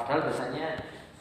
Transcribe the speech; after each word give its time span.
Padahal 0.00 0.32
biasanya 0.32 0.68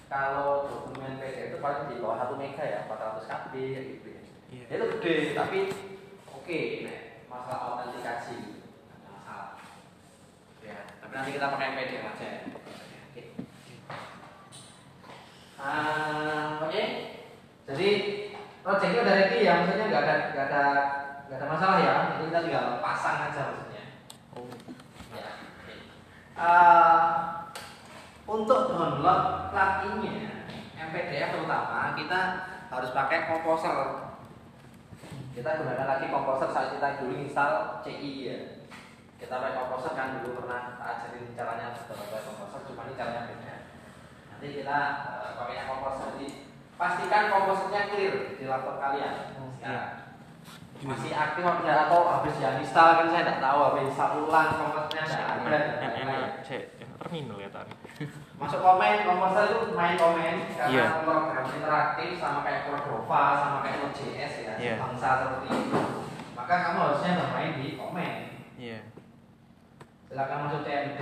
kalau 0.07 0.71
dokumen 0.71 1.19
PDF 1.19 1.51
itu 1.51 1.57
paling 1.59 1.91
di 1.91 1.99
bawah 1.99 2.31
1 2.31 2.39
mega 2.39 2.63
ya, 2.63 2.79
400 2.87 3.27
KB 3.27 3.53
ya 3.59 3.81
gitu 3.83 4.07
ya. 4.07 4.21
Ya, 4.49 4.63
Itu 4.71 4.85
gede, 4.97 5.15
tapi 5.35 5.59
oke, 6.31 6.59
nek 6.87 7.27
masalah 7.27 7.59
autentikasi 7.75 8.63
ada 8.87 9.07
masalah. 9.11 9.51
Ya, 10.63 10.79
tapi 11.03 11.11
nanti 11.11 11.35
kita 11.35 11.51
pakai 11.51 11.75
PDF 11.75 12.03
aja. 12.07 12.23
ya. 12.23 12.39
Oke. 12.55 13.21
Ah, 15.59 16.63
oke. 16.63 16.83
Jadi 17.67 17.89
projectnya 18.63 19.03
udah 19.03 19.15
ready 19.19 19.39
ya, 19.43 19.53
maksudnya 19.59 19.85
nggak 19.91 20.03
ada 20.07 20.15
nggak 20.31 20.45
ada 20.47 20.63
nggak 21.27 21.37
ada 21.37 21.47
masalah 21.51 21.77
ya. 21.83 21.95
Jadi 22.15 22.23
kita 22.31 22.39
tinggal 22.47 22.65
pasang 22.79 23.27
aja 23.27 23.41
maksudnya. 23.51 23.83
Oh. 24.33 24.47
Ya. 25.13 25.29
oke. 25.35 25.73
Ah, 26.39 27.38
untuk 28.29 28.69
download 28.69 29.49
pluginnya 29.49 30.45
MPDF 30.77 31.29
terutama 31.33 31.97
kita 31.97 32.21
harus 32.69 32.89
pakai 32.93 33.25
komposer. 33.25 33.77
Kita 35.33 35.49
gunakan 35.61 35.87
lagi 35.87 36.05
komposer 36.13 36.49
saat 36.53 36.77
kita 36.77 37.01
dulu 37.01 37.13
install 37.25 37.81
CI 37.81 38.11
ya. 38.29 38.37
Kita 39.17 39.41
pakai 39.41 39.57
komposer 39.57 39.91
kan 39.97 40.21
dulu 40.21 40.39
pernah 40.39 40.79
ajarin 40.79 41.33
caranya 41.33 41.75
pakai 41.75 42.21
komposer, 42.23 42.59
cuma 42.71 42.87
ini 42.87 42.93
caranya 42.95 43.27
beda. 43.27 43.55
Nanti 44.31 44.47
kita 44.61 44.79
eh, 45.09 45.31
pakai 45.35 45.67
komposer 45.67 46.09
di 46.21 46.27
pastikan 46.79 47.33
komposernya 47.33 47.81
clear 47.91 48.15
di 48.39 48.45
laptop 48.47 48.77
kalian. 48.79 49.35
Sekarang 49.59 49.87
masih 50.79 51.11
aktif 51.11 51.43
apa 51.43 51.59
enggak 51.59 51.91
atau 51.91 52.07
habis 52.07 52.39
ya 52.39 52.55
install 52.55 53.03
kan 53.03 53.07
saya 53.11 53.27
tidak 53.27 53.43
tahu 53.43 53.59
habis 53.67 53.83
install 53.91 54.23
ulang 54.23 54.49
komposernya 54.55 55.03
tidak 55.03 55.27
ada 55.27 55.59
terminal 57.03 57.37
ya 57.43 57.49
tadi. 57.51 57.73
Masuk 58.39 58.59
komen 58.59 59.03
komposer 59.03 59.43
itu 59.51 59.75
main 59.75 59.95
komen. 59.95 60.35
Karena 60.55 60.71
Iya. 60.71 60.85
program 61.03 61.45
interaktif 61.45 62.09
sama 62.17 62.39
kayak 62.41 62.65
Cordova 62.65 63.21
sama 63.35 63.57
kayak 63.61 63.83
Node.js 63.83 64.33
ya 64.41 64.53
Iya. 64.55 64.73
bangsa 64.79 65.09
seperti 65.19 65.47
itu 65.51 65.81
maka 66.33 66.53
kamu 66.63 66.77
harusnya 66.79 67.11
bermain 67.19 67.51
di 67.59 67.75
komen. 67.75 68.13
Iya. 68.55 68.79
silakan 70.07 70.37
masuk 70.47 70.61
CMD 70.65 70.99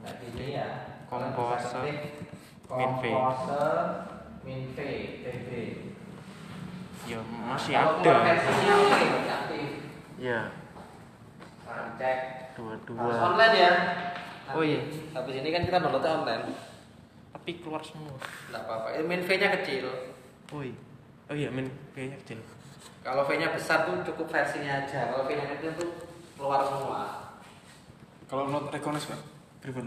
nah 0.00 0.12
ini 0.18 0.46
ya. 0.56 0.68
Komposer, 1.06 1.82
komposer 2.64 3.74
min 4.42 4.60
V 4.72 4.78
VB 5.20 5.48
Ya 7.04 7.18
masih 7.26 7.74
Kalau 7.74 7.98
ada. 7.98 8.14
versinya 8.22 8.74
aktif 9.40 9.66
sekarang 11.58 11.88
cek. 11.98 12.18
Dua 12.54 12.74
dua. 12.86 13.12
online 13.24 13.56
ya 13.56 13.72
Oh 14.56 14.64
iya. 14.64 14.80
habis 15.14 15.34
ini 15.38 15.48
kan 15.54 15.62
kita 15.66 15.78
downloadnya 15.78 16.22
online 16.22 16.44
Tapi 17.30 17.50
keluar 17.62 17.80
semua. 17.80 18.14
Enggak 18.50 18.62
apa-apa. 18.66 18.86
Ini 18.98 19.04
min 19.06 19.22
V-nya 19.24 19.48
kecil. 19.60 19.86
Oh 20.50 20.60
iya. 20.60 20.76
Oh 21.30 21.34
iya, 21.38 21.48
min 21.48 21.70
kayaknya 21.94 22.18
kecil. 22.26 22.38
Kalau 23.00 23.22
V-nya 23.24 23.48
besar 23.54 23.88
tuh 23.88 24.02
cukup 24.04 24.28
versinya 24.28 24.84
aja. 24.84 25.14
Kalau 25.14 25.24
V-nya 25.24 25.46
kecil 25.56 25.72
tuh 25.78 25.88
keluar 26.36 26.60
semua. 26.66 27.32
Kalau 28.28 28.46
not 28.50 28.70
recognize 28.70 29.10
pak, 29.10 29.18
pak. 29.62 29.84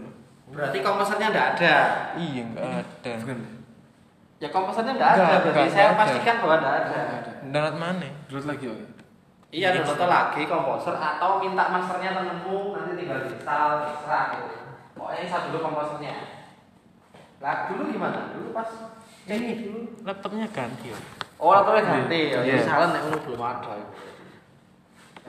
Berarti 0.52 0.78
komposernya 0.84 1.32
enggak 1.32 1.48
ada. 1.56 1.76
Iya, 2.20 2.42
enggak 2.44 2.68
ada. 2.84 3.12
Bukan. 3.24 3.38
Ya 4.42 4.48
komposernya 4.52 4.92
enggak 4.98 5.10
ada. 5.16 5.34
Berarti 5.40 5.70
saya 5.72 5.96
pastikan 5.96 6.36
bahwa 6.44 6.56
enggak 6.60 6.74
ada. 6.84 6.98
Nggak 7.00 7.20
ada. 7.24 7.32
Download 7.48 7.76
mana? 7.80 8.08
Download 8.28 8.48
lagi 8.52 8.66
oke. 8.68 8.84
Iya, 9.54 9.70
download 9.70 10.10
lagi 10.10 10.42
komposer 10.50 10.98
atau 10.98 11.38
minta 11.38 11.70
masternya 11.70 12.10
temenmu 12.10 12.74
nanti 12.74 12.98
tinggal 12.98 13.22
install, 13.22 13.86
terserah 13.86 14.24
gitu. 14.34 14.54
Pokoknya 14.98 15.20
ini 15.22 15.30
dulu 15.30 15.58
komposernya. 15.62 16.14
Lah 17.38 17.70
dulu 17.70 17.82
gimana? 17.86 18.34
Dulu 18.34 18.50
pas 18.50 18.66
Ini 19.30 19.62
dulu. 19.62 19.80
laptopnya 20.02 20.50
ganti 20.50 20.90
ya. 20.90 20.98
Oh, 21.38 21.54
laptopnya 21.54 21.86
ganti. 21.86 22.34
Ya, 22.34 22.42
Iya. 22.42 22.66
salah 22.66 22.90
nek 22.90 23.06
ngono 23.06 23.18
belum 23.22 23.40
ada. 23.40 23.72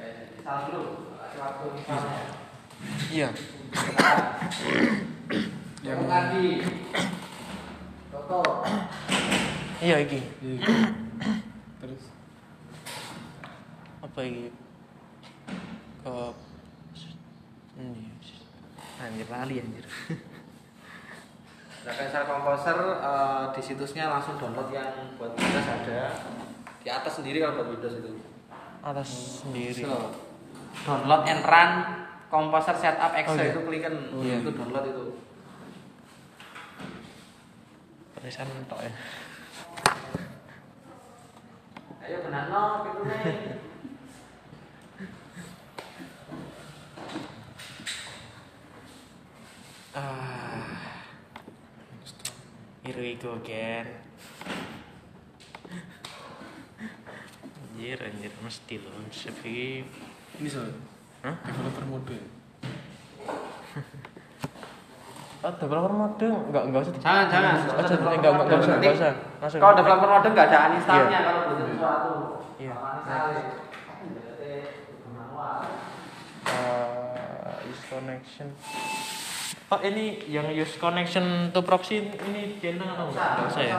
Eh, 0.01 0.33
install 0.33 0.59
dulu. 0.73 0.83
Kasih 1.21 1.39
waktu 1.45 1.65
installnya. 1.77 2.21
Iya. 3.13 3.29
Yang 5.85 6.01
lagi. 6.09 6.47
Toto. 8.09 8.41
Iya 9.85 9.95
iki. 10.01 10.19
Iya. 10.41 10.59
Terus 11.77 12.03
Apa? 14.15 14.23
Ke 15.99 16.15
ini. 17.75 18.07
Anjir 18.95 19.27
lali 19.27 19.55
anjir. 19.59 19.83
Nah, 21.83 21.93
Cancel 21.93 22.23
Composer 22.23 22.77
eh, 22.95 23.43
di 23.51 23.61
situsnya 23.61 24.07
langsung 24.07 24.39
download 24.39 24.71
yang 24.71 24.87
buat 25.19 25.35
Windows 25.35 25.67
ada. 25.67 26.15
Di 26.79 26.87
atas 26.87 27.19
sendiri 27.19 27.43
kalau 27.43 27.59
buat 27.59 27.69
Windows 27.75 27.99
itu. 27.99 28.11
Atas 28.79 29.09
sendiri. 29.43 29.83
So, 29.83 30.15
download 30.87 31.27
and 31.27 31.43
run 31.43 31.71
Composer 32.31 32.73
Setup 32.73 33.11
Excel 33.13 33.35
Oh, 33.35 33.43
iya. 33.43 33.51
itu 33.51 33.61
klikan 33.67 33.93
Oh, 34.15 34.23
iya. 34.23 34.39
itu 34.39 34.49
download 34.55 34.85
itu. 34.87 35.03
Tulisan 38.15 38.47
tok 38.65 38.79
ya. 38.79 38.91
Ayo 41.99 42.17
benar 42.23 42.43
no 42.47 42.61
pintunya. 42.87 43.54
Ah. 49.95 50.75
Here 52.83 52.99
we 52.99 53.15
go 53.15 53.39
again. 53.39 53.87
Anjir, 57.55 58.03
anjir, 58.03 58.33
mesti 58.43 58.75
loh. 58.83 58.91
Sepi. 59.07 59.87
ini 60.35 60.47
soalnya 60.51 60.75
Hah? 61.23 61.35
developer 61.47 61.87
mode. 61.87 62.19
Oh, 65.47 65.53
developer 65.63 65.93
mode 65.95 66.27
enggak 66.27 66.63
enggak 66.67 66.81
usah. 66.83 66.93
Jangan, 66.99 67.25
jangan. 67.31 67.55
Enggak 67.55 67.87
usah, 67.87 67.95
enggak 67.95 68.19
enggak 68.19 68.31
enggak 68.35 68.59
usah, 68.59 68.75
enggak 68.75 68.93
usah. 68.99 69.11
Langsung. 69.39 69.59
Kalau 69.63 69.73
developer 69.79 70.09
mode 70.11 70.27
nggak 70.35 70.47
ada 70.51 70.57
uninstallnya 70.75 71.19
kalau 71.23 71.41
butuh 71.47 71.65
sesuatu. 71.71 72.13
Iya. 72.59 72.75
Uh, 76.51 77.71
use 77.71 77.83
connection. 77.87 78.51
Oh, 79.65 79.81
ini 79.81 80.21
yang 80.29 80.45
use 80.53 80.77
connection 80.77 81.49
to 81.49 81.65
proxy 81.65 82.05
ini 82.05 82.61
channel 82.61 82.85
atau 82.85 83.09
enggak? 83.09 83.29
Enggak 83.33 83.49
usah 83.49 83.63
ya? 83.65 83.77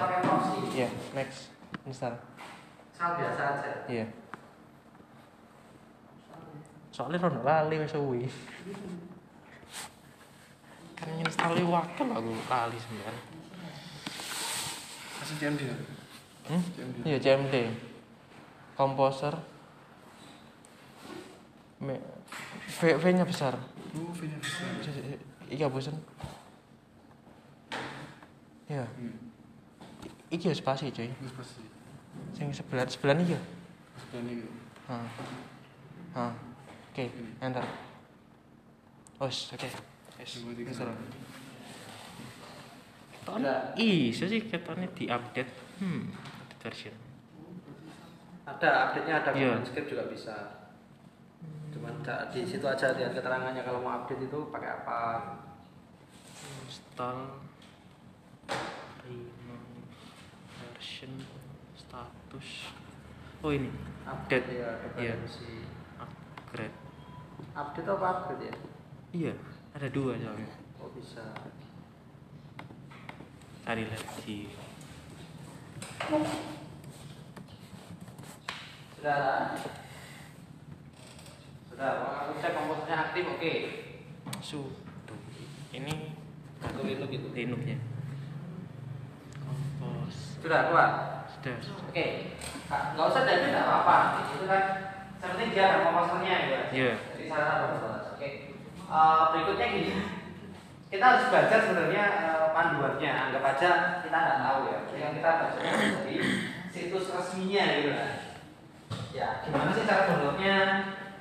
Iya, 0.74 0.88
next. 1.14 1.54
Install. 1.86 2.18
Install 2.90 3.12
biasa 3.22 3.42
aja. 3.54 3.70
Iya. 3.86 4.06
Soalnya 6.90 7.22
rono 7.22 7.46
lali 7.46 7.78
wis 7.78 7.94
suwi. 7.94 8.26
Kan 10.98 11.22
install 11.22 11.54
wakil 11.62 12.08
aku 12.10 12.34
lali 12.50 12.76
sebenarnya. 12.82 13.22
Masih 15.22 15.36
CMD 15.38 15.60
ya? 15.70 15.76
Hmm? 16.50 16.62
CMD. 16.74 16.96
Iya, 17.06 17.18
CMD. 17.22 17.54
Komposer. 18.74 19.38
Me 21.78 21.94
V 22.66 22.78
V-nya 22.98 23.22
besar. 23.22 23.54
Oh, 23.94 24.10
V-nya 24.10 24.38
besar. 24.42 24.66
Iya, 25.46 25.66
bosan. 25.70 25.94
Iya, 28.66 28.82
Hmm. 28.98 29.14
iki 30.26 30.50
ya 30.50 30.54
spasi, 30.54 30.90
cuy. 30.90 31.06
Pasti. 31.38 31.62
Sing 32.34 32.50
sebelah 32.50 32.82
sebelah 32.90 33.14
iki 33.14 33.38
ya. 33.38 33.40
Sebelah 33.94 34.22
ini. 34.26 34.42
Ha. 34.90 34.96
Ha. 36.18 36.26
Oke, 36.90 37.04
enter. 37.38 37.62
Os, 39.22 39.54
oke. 39.54 39.68
Tiga. 39.70 40.66
Wis 40.66 40.80
ora. 40.82 40.94
Iso 43.78 44.24
sih 44.26 44.40
katanya 44.50 44.88
di-update. 44.94 45.52
Hmm, 45.78 46.10
update 46.10 46.62
version. 46.62 46.94
Ada 48.46 48.68
update-nya 48.90 49.14
ada 49.22 49.30
Iya. 49.34 49.50
command 49.58 49.66
script 49.66 49.88
juga 49.90 50.04
bisa. 50.08 50.55
Cuman 51.76 52.00
di 52.32 52.40
situ 52.48 52.64
aja 52.64 52.96
lihat 52.96 53.12
keterangannya 53.12 53.60
kalau 53.60 53.84
mau 53.84 54.00
update 54.00 54.24
itu 54.24 54.48
pakai 54.48 54.80
apa. 54.80 55.00
Install 56.64 57.36
version 60.56 61.12
status. 61.76 62.48
Oh 63.44 63.52
ini 63.52 63.68
update. 64.08 64.48
ya, 64.56 64.72
Iya. 64.96 65.14
si 65.28 65.68
Upgrade. 66.00 66.72
update 67.52 67.88
apa 67.92 68.06
upgrade 68.08 68.48
ya? 68.48 68.54
Iya, 69.12 69.34
ada 69.76 69.88
dua 69.92 70.16
soalnya. 70.16 70.48
Oh 70.80 70.88
bisa. 70.96 71.20
Cari 73.68 73.84
lagi. 73.84 74.48
Sudah. 78.96 79.52
Aku 81.76 82.40
cek 82.40 82.56
komposernya 82.56 82.96
aktif 83.12 83.24
oke. 83.28 83.52
Sudah. 84.40 84.86
Ini 85.76 86.16
Untuk 86.56 86.88
Linux 86.88 87.10
itu. 87.12 87.28
Linuxnya. 87.36 87.76
Kompos. 89.44 90.40
Sudah 90.40 90.72
keluar. 90.72 90.90
Sudah. 91.28 91.56
Oke, 91.92 92.06
Kak, 92.64 92.96
nggak 92.96 93.06
usah 93.12 93.22
dari 93.28 93.52
tidak 93.52 93.68
apa-apa. 93.68 93.96
Itu 94.32 94.48
kan 94.48 94.62
seperti 95.20 95.52
dia 95.52 95.64
ada 95.68 95.84
komposernya 95.84 96.36
ya. 96.48 96.60
Iya. 96.72 96.92
Jadi 97.12 97.24
salah 97.28 97.54
komposer. 97.60 97.92
Oke. 98.16 98.28
Eh, 98.72 99.22
berikutnya 99.36 99.66
gini. 99.68 99.92
Kita 100.88 101.04
harus 101.04 101.28
baca 101.28 101.56
sebenarnya 101.60 102.04
eh, 102.24 102.46
panduannya. 102.56 103.12
Anggap 103.28 103.44
aja 103.52 103.70
kita 104.00 104.16
nggak 104.16 104.40
tahu 104.40 104.58
ya. 104.72 104.78
Yang 104.96 105.12
kita 105.20 105.30
baca 105.44 105.58
dari 105.60 106.16
situs 106.72 107.12
resminya 107.12 107.64
gitu 107.76 107.90
kan. 107.92 108.12
Ya, 109.12 109.28
gimana 109.44 109.72
sih 109.76 109.84
cara 109.84 110.08
downloadnya? 110.08 110.56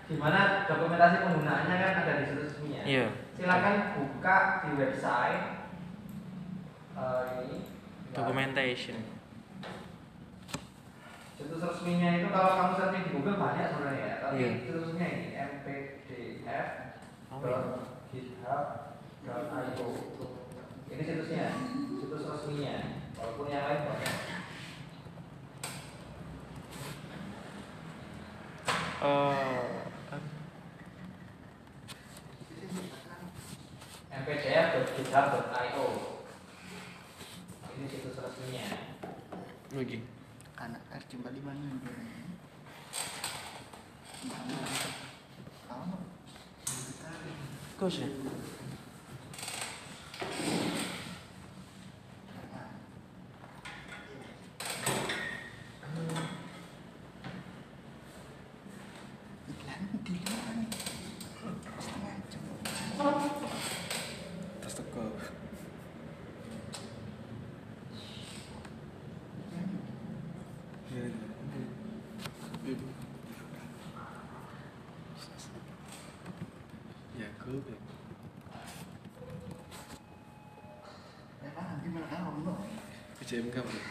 Gimana 0.06 0.69
dokumentasi 0.69 1.18
penggunaannya 1.25 1.75
kan 1.81 1.94
ada 2.06 2.13
di 2.22 2.25
situs 2.30 2.46
resminya. 2.54 2.81
Iya. 2.86 3.06
Silakan 3.34 3.75
buka 3.98 4.38
di 4.62 4.69
website 4.78 5.44
eh, 6.94 7.24
ini. 7.42 7.57
Documentation. 8.13 8.98
Situs 11.36 11.57
resminya 11.60 12.10
itu 12.22 12.28
kalau 12.30 12.52
kamu 12.54 12.74
searching 12.78 13.04
di 13.10 13.12
Google 13.18 13.42
banyak 13.42 13.66
sebenarnya 13.74 14.06
ya. 14.06 14.16
Tapi 14.22 14.38
Iya. 14.38 14.50
situs 14.62 14.78
resminya 14.86 15.07
ini 15.10 15.28
mpdf 15.36 16.68
Oh, 17.34 17.42
iya. 17.44 17.60
github.io. 18.13 19.88
Ini 20.88 21.02
situsnya, 21.04 21.46
situs 21.98 22.24
resminya. 22.24 22.75
Walaupun 23.18 23.50
yang 23.50 23.66
lain 23.68 23.81
banyak. 23.84 24.16
Oh, 29.06 29.85
mpdf.github.io. 34.25 35.86
Ini 37.77 37.86
situs 37.86 38.18
resminya. 38.18 38.66
lagi. 39.77 40.01
anak 40.57 40.81
RC 40.89 41.22
45 41.22 41.45
nih 41.45 41.74
Kamu 45.69 45.98
Kok 47.77 47.89
sih? 47.92 48.10
iklan 59.51 59.81
di 60.06 60.13
luar 60.24 60.54
nih 60.57 60.69
setengah 61.78 62.16
jam 62.31 62.44
Tas 64.62 64.74
teko. 64.74 65.04
Iya, 69.54 69.62
iya. 69.62 69.62
Ibu. 69.62 69.62
Ya, 69.62 69.62
gue. 69.62 69.62
ya 69.62 69.62
lah 69.62 69.63
nanti 69.66 69.83
malah 69.86 69.94
kamu 69.95 70.66
no 70.66 70.75
PJMK 83.25 83.57
bro. 83.57 83.81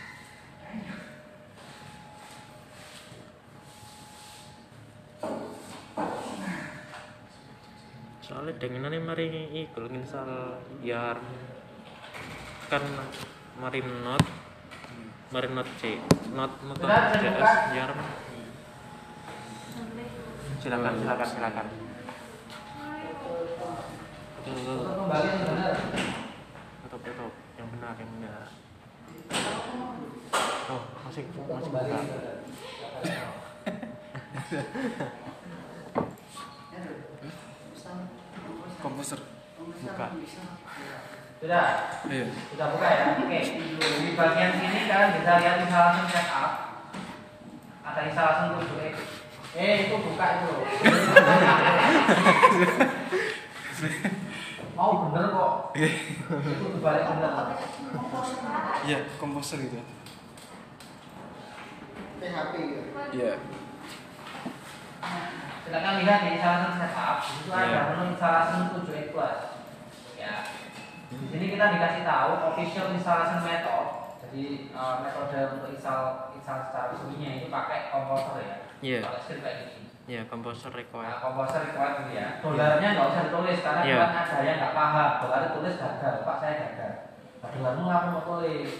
Soalnya 8.24 8.54
dengan 8.56 8.88
ini 8.88 9.02
mari 9.04 9.28
iku 9.52 9.90
nginstal 9.90 10.62
yar 10.80 11.20
kan 12.72 12.80
mari 13.60 13.84
not 13.84 14.24
mari 15.34 15.50
not 15.50 15.66
C. 15.82 15.98
Not 16.30 16.62
not 16.62 16.78
Benar, 16.78 17.10
JS 17.18 17.74
yar 17.74 17.90
silakan 20.62 20.94
silakan 20.94 21.28
silakan. 21.34 21.66
Benar. 24.46 25.74
tutup 26.86 27.00
tutup 27.02 27.32
yang 27.58 27.66
benar 27.74 27.98
yang 27.98 28.10
benar. 28.14 28.46
Oh 30.70 30.82
masih 31.02 31.26
masih 31.26 31.70
buka 31.74 31.82
yang 31.90 32.06
benar. 32.06 32.30
Komposer. 38.78 39.18
Buka 39.84 40.06
Sudah. 41.44 42.00
Iya. 42.08 42.26
Sudah 42.56 42.66
buka 42.72 42.86
ya? 42.88 43.04
Oke. 43.20 43.40
Di 43.76 44.10
bagian 44.16 44.52
sini 44.56 44.88
kalian 44.88 45.12
bisa 45.20 45.32
lihat 45.44 45.60
instalasi 45.60 46.08
setup. 46.08 46.52
Ada 47.84 48.00
instalasi 48.08 48.44
7x. 48.64 48.94
Eh, 49.54 49.74
itu 49.86 49.96
buka 50.00 50.26
itu. 50.40 50.52
Mau 54.74 55.06
bener 55.06 55.24
kok. 55.30 55.52
Itu 55.76 56.64
dibalik 56.80 57.04
bener. 57.12 57.32
Iya, 58.88 58.98
komposer 59.20 59.58
gitu. 59.62 59.78
PHP 62.24 62.52
gitu 62.56 62.80
Iya. 63.20 63.32
Silakan 65.64 65.94
lihat 66.00 66.18
di 66.24 66.28
instalasi 66.40 66.68
setup. 66.80 67.16
Di 67.20 67.28
situ 67.36 67.50
ada 67.52 67.68
Iya. 67.68 67.80
menu 67.92 68.02
instalasi 68.16 68.52
7x 68.80 69.12
plus. 69.12 69.53
Sini 71.34 71.50
kita 71.50 71.66
dikasih 71.74 72.02
tahu 72.06 72.30
official 72.46 72.94
installation 72.94 73.42
method. 73.42 73.86
Jadi 74.22 74.44
eh, 74.70 74.94
metode 75.02 75.38
untuk 75.50 75.68
install 75.74 76.30
install 76.30 76.60
secara 76.70 76.94
resminya 76.94 77.30
itu 77.34 77.50
pakai 77.50 77.90
komposer 77.90 78.38
ya. 78.38 78.56
Iya. 78.78 78.98
Pakai 79.02 79.20
script 79.20 79.42
kayak 79.42 79.58
gini. 79.66 79.82
ya 80.04 80.20
komposer 80.28 80.68
Nah, 80.68 80.78
required 80.78 81.16
komposer 81.18 81.60
required 81.66 81.94
dulu 81.98 82.12
ya. 82.14 82.28
Dolarnya 82.38 82.88
nggak 82.94 83.08
usah 83.10 83.22
ditulis 83.26 83.58
karena 83.64 83.82
Iya. 83.82 83.96
kan 83.98 84.10
ada 84.14 84.36
yang 84.46 84.58
nggak 84.62 84.74
paham. 84.78 85.10
Dolar 85.26 85.42
tulis 85.50 85.74
gagal, 85.74 86.14
Pak 86.22 86.36
saya 86.38 86.54
gagal. 86.54 86.92
Nah, 87.42 87.48
dolarmu 87.50 87.82
ngapa 87.82 88.06
mau 88.14 88.22
tulis? 88.22 88.70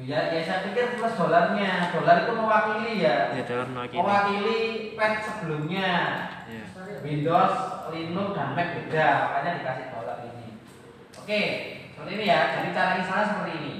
Ya, 0.00 0.20
ya 0.30 0.40
saya 0.40 0.64
pikir 0.64 0.96
plus 0.96 1.14
dolarnya. 1.20 1.72
Dolar 1.92 2.16
itu 2.24 2.32
mewakili 2.32 2.92
ya. 3.04 3.16
ya 3.36 3.42
dalam 3.44 3.70
lagi 3.76 3.92
Mewakili 3.92 4.60
pet 4.96 5.12
sebelumnya. 5.20 5.90
ya 6.48 6.64
Windows, 7.04 7.54
Linux, 7.92 8.28
dan 8.32 8.48
Mac 8.56 8.68
beda. 8.72 9.08
Makanya 9.28 9.50
dikasih 9.60 9.86
dolar 9.92 10.18
ini. 10.24 10.48
Oke, 11.18 11.42
seperti 12.00 12.16
ini 12.16 12.32
ya. 12.32 12.40
Jadi 12.56 12.68
cara 12.72 12.96
instalnya 12.96 13.26
seperti 13.28 13.52
ini. 13.60 13.74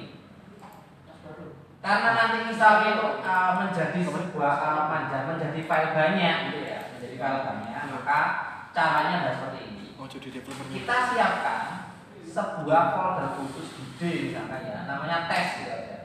Karena 1.81 2.09
nanti 2.13 2.39
instalnya 2.53 3.01
itu 3.01 3.09
uh, 3.25 3.53
menjadi 3.57 3.99
sebuah 4.05 4.55
uh, 4.61 4.85
manja- 4.93 5.25
menjadi 5.25 5.61
file 5.65 5.91
banyak 5.97 6.37
gitu 6.53 6.61
ya, 6.69 6.81
menjadi 6.93 7.17
file 7.17 7.41
banyak, 7.49 7.83
maka 7.89 8.21
caranya 8.77 9.25
adalah 9.25 9.35
seperti 9.41 9.61
ini. 9.65 9.85
Oh. 9.97 10.05
Kita 10.05 10.97
siapkan 11.09 11.61
sebuah 12.21 12.83
folder 12.93 13.29
khusus 13.41 13.73
di 13.73 13.85
D 13.97 14.01
misalkan 14.29 14.69
ya, 14.69 14.85
namanya 14.85 15.25
test 15.25 15.65
gitu 15.65 15.73
aja. 15.73 15.99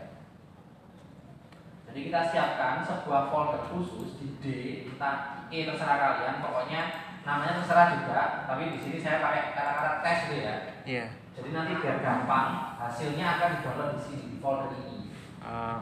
Jadi 1.91 1.99
kita 2.07 2.21
siapkan 2.31 2.79
sebuah 2.87 3.27
folder 3.27 3.67
khusus 3.67 4.15
di 4.15 4.27
D, 4.39 4.45
entah 4.87 5.43
E 5.51 5.67
terserah 5.67 5.99
kalian, 5.99 6.39
pokoknya 6.39 6.81
namanya 7.27 7.59
terserah 7.59 7.99
juga, 7.99 8.47
tapi 8.47 8.71
di 8.71 8.79
sini 8.79 8.97
saya 9.03 9.19
pakai 9.19 9.51
kata-kata 9.51 9.91
test 9.99 10.21
gitu 10.31 10.39
ya. 10.39 10.55
ya 10.87 11.24
Jadi 11.35 11.49
nanti 11.51 11.73
biar 11.83 11.99
gampang, 11.99 12.79
hasilnya 12.79 13.25
akan 13.35 13.49
di 13.51 13.59
download 13.59 13.91
di 13.91 14.01
sini 14.07 14.23
di 14.31 14.37
folder 14.39 14.71
ini. 14.71 15.11
Eh, 15.43 15.77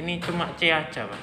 ini 0.00 0.12
cuma 0.16 0.48
C 0.56 0.72
aja 0.72 1.04
pak 1.04 1.22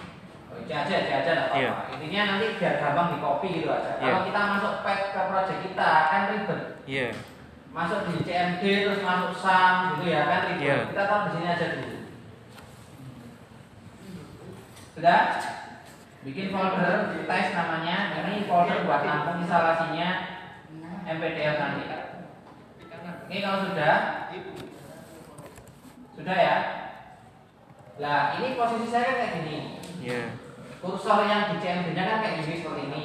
Oh, 0.53 0.62
C 0.63 0.72
aja, 0.72 0.95
C 1.03 1.10
aja 1.12 1.31
enggak 1.34 1.48
apa-apa. 1.51 1.60
Iya. 1.60 1.72
Intinya 1.98 2.22
nanti 2.29 2.45
biar 2.62 2.74
gampang 2.79 3.07
di 3.12 3.17
copy 3.19 3.48
gitu 3.60 3.67
aja. 3.74 3.91
Iya. 3.98 4.05
Kalau 4.05 4.22
kita 4.29 4.41
masuk 4.53 4.74
pack 4.86 5.00
ke 5.12 5.22
project 5.27 5.60
kita 5.65 5.89
kan 6.07 6.22
ribet. 6.31 6.62
iya 6.86 7.10
Masuk 7.75 8.00
di 8.07 8.24
CMD 8.24 8.63
terus 8.63 9.01
masuk 9.03 9.31
SAM 9.36 9.74
gitu 9.98 10.03
ya 10.13 10.22
kan 10.29 10.39
ribet. 10.53 10.63
Iya. 10.63 10.77
Kita 10.93 11.03
taruh 11.10 11.24
di 11.25 11.31
sini 11.34 11.48
aja 11.50 11.65
dulu. 11.74 11.98
Sudah? 14.95 15.22
Bikin 16.24 16.48
folder 16.53 16.95
test 17.27 17.50
namanya. 17.51 17.98
Ini 18.24 18.48
folder 18.48 18.77
buat 18.88 19.01
nampung 19.03 19.41
instalasinya 19.43 20.10
MPDF 21.03 21.55
nanti. 21.60 22.04
Ini 23.25 23.38
kalau 23.41 23.60
sudah, 23.65 23.96
sudah 26.13 26.38
ya. 26.38 26.58
Lah 27.98 28.38
ini 28.38 28.60
posisi 28.60 28.88
saya 28.91 29.08
kan 29.08 29.15
kayak 29.17 29.34
gini. 29.39 29.58
iya 30.03 30.22
Kursor 30.84 31.25
yang 31.25 31.50
di 31.50 31.58
CMD-nya 31.63 32.03
kan 32.05 32.22
kayak 32.22 32.36
gini 32.46 32.62
seperti 32.62 32.84
ini. 32.91 33.03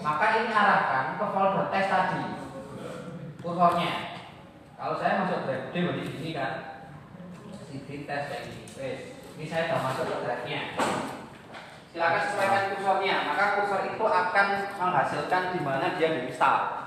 Maka 0.00 0.26
ini 0.40 0.48
arahkan 0.48 1.20
ke 1.20 1.26
folder 1.36 1.68
test 1.68 1.92
tadi. 1.92 2.22
Kursornya. 3.44 3.92
Kalau 4.80 4.96
saya 4.96 5.20
masuk 5.22 5.44
drive 5.44 5.68
D 5.70 5.74
berarti 5.84 6.02
di 6.08 6.12
sini 6.16 6.30
kan. 6.32 6.52
CD 7.68 8.08
test 8.08 8.24
kayak 8.32 8.42
gini. 8.48 8.64
Wes, 8.80 9.00
ini 9.36 9.44
saya 9.44 9.68
sudah 9.68 9.80
masuk 9.84 10.04
ke 10.08 10.16
drive-nya. 10.24 10.60
Silakan 11.92 12.22
sesuaikan 12.24 12.64
kursornya. 12.72 13.16
Maka 13.28 13.44
kursor 13.60 13.80
itu 13.92 14.04
akan 14.08 14.46
menghasilkan 14.80 15.42
di 15.52 15.60
mana 15.60 15.86
dia 16.00 16.08
diinstal. 16.16 16.81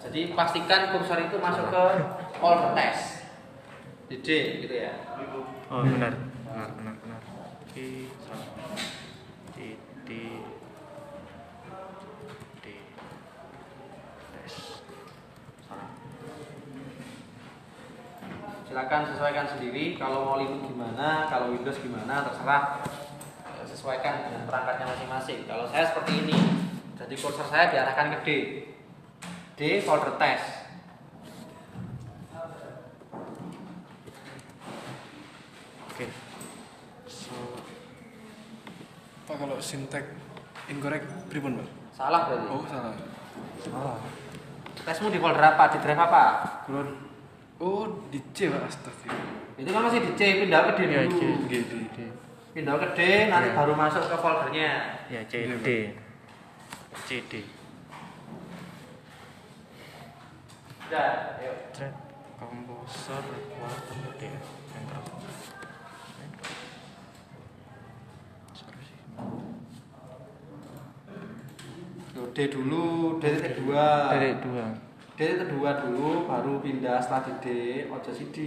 Jadi 0.00 0.32
pastikan 0.32 0.96
kursor 0.96 1.20
itu 1.28 1.36
masuk 1.36 1.68
ke 1.68 1.84
folder 2.40 2.72
test. 2.72 3.28
Di 4.08 4.18
D 4.24 4.28
gitu 4.64 4.74
ya. 4.74 4.96
Oh, 5.68 5.84
benar. 5.86 6.16
Benar, 6.48 6.68
benar, 6.74 6.94
benar. 7.04 7.20
Oke. 7.62 8.10
D 9.54 9.58
D 10.02 10.10
D. 12.58 12.66
Silakan 18.66 19.02
sesuaikan 19.14 19.46
sendiri. 19.46 19.94
Kalau 19.94 20.26
mau 20.26 20.36
Linux 20.42 20.64
gimana, 20.66 21.30
kalau 21.30 21.54
Windows 21.54 21.78
gimana, 21.78 22.26
terserah. 22.26 22.82
Sesuaikan 23.70 24.26
dengan 24.26 24.42
perangkatnya 24.50 24.90
masing-masing. 24.90 25.46
Kalau 25.46 25.70
saya 25.70 25.86
seperti 25.86 26.26
ini, 26.26 26.34
jadi 26.98 27.14
kursor 27.14 27.46
saya 27.46 27.70
diarahkan 27.70 28.18
ke 28.18 28.18
D. 28.26 28.28
D 29.60 29.84
folder 29.84 30.16
test. 30.16 30.72
Oke. 35.84 36.06
So, 37.04 37.36
Pak 39.28 39.36
kalau 39.36 39.60
sintek 39.60 40.16
incorrect 40.72 41.04
pripun, 41.28 41.60
Pak? 41.60 41.68
Salah 41.92 42.32
berarti. 42.32 42.48
Oh, 42.48 42.64
salah. 42.64 42.96
salah. 43.60 44.00
Tesmu 44.80 45.12
di 45.12 45.20
folder 45.20 45.44
apa? 45.44 45.76
Di 45.76 45.78
drive 45.84 46.00
apa? 46.08 46.24
Kulon 46.64 46.88
Oh, 47.60 47.84
di 48.08 48.16
C, 48.32 48.48
Pak. 48.48 48.64
Astagfirullah. 48.64 49.60
Itu 49.60 49.68
kan 49.76 49.84
masih 49.84 50.00
di 50.00 50.10
C, 50.16 50.40
pindah 50.40 50.72
ke 50.72 50.80
D 50.80 50.88
Ya, 50.88 51.04
dulu. 51.04 51.20
C, 51.20 51.24
G, 51.44 51.52
D. 51.68 51.72
D. 51.92 51.98
Pindah 52.56 52.80
ke 52.80 52.96
D, 52.96 53.00
nanti 53.28 53.52
Ya. 53.52 53.60
baru 53.60 53.76
masuk 53.76 54.08
ke 54.08 54.16
foldernya. 54.16 55.04
Ya, 55.12 55.20
C 55.28 55.44
Iya, 55.44 55.56
D. 55.60 55.68
C 57.04 57.20
D. 57.28 57.59
Kuat 60.90 61.06
D. 64.18 64.22
Enter. 64.74 64.98
Sorry 68.50 68.82
sih. 68.82 68.98
Yo, 72.10 72.22
D 72.34 72.38
dulu, 72.50 73.22
D 73.22 73.24
titik 73.38 73.62
dua. 73.62 74.10
Titik 74.18 74.42
dua. 74.42 74.64
D 75.14 75.20
titik 75.22 75.48
dua 75.54 75.70
dulu, 75.78 76.26
baru 76.26 76.58
pindah 76.58 76.98
setelah 76.98 77.22
di 77.22 77.32
D, 77.38 77.46
ojo 77.86 78.10
si 78.10 78.24
D. 78.34 78.38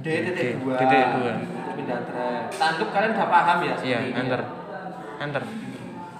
D 0.00 0.08
titik 0.08 0.64
dua. 0.64 0.80
Titik 0.80 1.06
dua. 1.12 1.32
Itu 1.44 1.70
pindah 1.76 1.98
drive. 2.08 2.48
Tanggup 2.56 2.88
kalian 2.88 3.12
udah 3.12 3.28
paham 3.28 3.58
ya? 3.60 3.74
Iya, 3.84 3.98
enter. 4.16 4.40
ya? 4.40 4.48
Enter. 5.20 5.44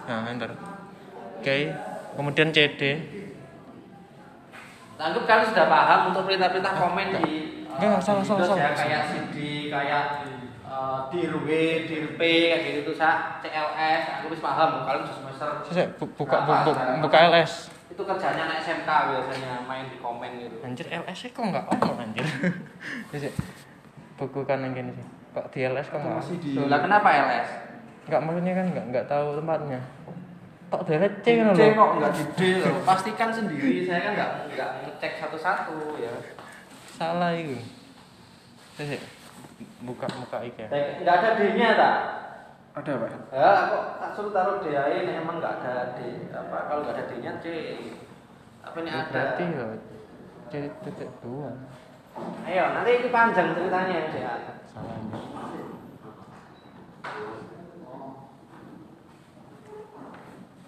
Nah, 0.05 0.29
enter. 0.29 0.51
Oke. 1.41 1.73
Kemudian 2.13 2.53
CD. 2.53 3.22
Tanggup 4.95 5.25
kalian 5.25 5.47
sudah 5.49 5.67
paham 5.67 6.01
untuk 6.11 6.23
perintah-perintah 6.25 6.75
komen 6.75 7.07
di 7.19 7.33
Enggak, 7.67 7.89
eh, 7.89 8.01
salah, 8.01 8.21
salah, 8.21 8.45
Windows 8.45 8.53
ya, 8.53 8.69
salah. 8.69 8.77
kayak 8.77 9.03
CD, 9.09 9.37
kayak 9.67 10.05
eh, 10.63 10.99
dir 11.09 11.33
W, 11.35 11.49
dir 11.85 12.05
P, 12.15 12.21
kayak 12.21 12.63
gitu 12.71 12.93
tuh 12.93 12.97
sa, 12.97 13.11
CLS, 13.41 14.03
aku 14.15 14.27
bisa 14.29 14.43
paham. 14.43 14.85
Kalian 14.85 15.03
sudah 15.03 15.17
semester 15.19 15.49
Saya 15.67 15.87
bu- 15.95 16.13
buka 16.15 16.37
bu- 16.39 16.45
berapa 16.47 16.63
bu- 16.63 16.75
sekarang? 16.75 16.97
buka 17.01 17.19
LS. 17.27 17.53
itu 17.89 18.03
kerjanya 18.03 18.43
anak 18.47 18.57
SMK 18.59 18.89
biasanya 18.89 19.53
main 19.63 19.85
di 19.85 19.99
komen 19.99 20.31
gitu. 20.39 20.57
Anjir 20.63 20.89
LS 20.89 21.19
-nya 21.19 21.29
kok 21.31 21.45
enggak 21.45 21.65
ono 21.69 21.93
anjir. 21.95 22.25
Sik. 23.13 23.35
Buku 24.17 24.41
kan 24.43 24.61
yang 24.61 24.73
gini 24.73 24.93
sih. 24.93 25.05
Kok 25.31 25.47
di 25.49 25.61
LS 25.63 25.89
kok 25.89 25.99
enggak? 25.99 26.17
Masih 26.19 26.37
di 26.39 26.57
lah 26.63 26.81
kenapa 26.81 27.09
LS? 27.11 27.49
Enggak 28.03 28.21
maksudnya 28.23 28.53
kan 28.55 28.65
enggak 28.67 28.85
enggak 28.87 29.05
tahu 29.07 29.27
tempatnya. 29.37 29.81
Kok 30.73 30.89
dari 30.89 31.05
C 31.21 31.27
C 31.29 31.29
lho. 31.45 31.53
kok 31.77 31.91
nggak 32.01 32.13
di 32.17 32.25
D. 32.33 32.41
Pastikan 32.81 33.29
sendiri. 33.29 33.85
Saya 33.85 34.01
kan 34.09 34.13
nggak 34.17 34.31
nggak 34.57 34.71
ngecek 34.89 35.13
satu-satu 35.21 36.01
ya. 36.01 36.09
Salah 36.97 37.37
itu. 37.37 37.61
Sik. 38.81 38.97
sik. 38.97 39.03
Buka 39.85 40.09
buka 40.09 40.41
iki. 40.41 40.65
ya. 40.65 40.69
Eh, 40.73 40.85
Nggak 41.05 41.15
ada 41.21 41.29
D-nya 41.37 41.69
tak? 41.77 41.97
Ada, 42.73 42.93
Pak. 43.05 43.11
Ya, 43.37 43.53
kok 43.69 43.85
tak 44.01 44.11
suruh 44.17 44.33
taruh 44.33 44.65
D 44.65 44.73
aja 44.73 44.97
nih 45.05 45.21
emang 45.21 45.45
nggak 45.45 45.61
ada 45.61 45.93
D. 45.93 46.01
Apa 46.33 46.57
kalau 46.73 46.81
nggak 46.89 46.97
ada 46.97 47.05
D-nya 47.05 47.33
C? 47.45 47.47
Apa 48.65 48.77
ini 48.81 48.89
Ya, 48.89 49.05
ada? 49.05 49.13
Berarti 49.13 49.45
ya 49.45 49.67
C 50.49 50.53
titik 50.89 51.11
dua. 51.21 51.53
Ayo, 52.49 52.65
nanti 52.73 52.91
ini 52.97 53.09
panjang 53.13 53.53
ceritanya 53.53 54.09
ya. 54.09 54.33
Salah 54.73 54.97
anjir. 54.97 55.21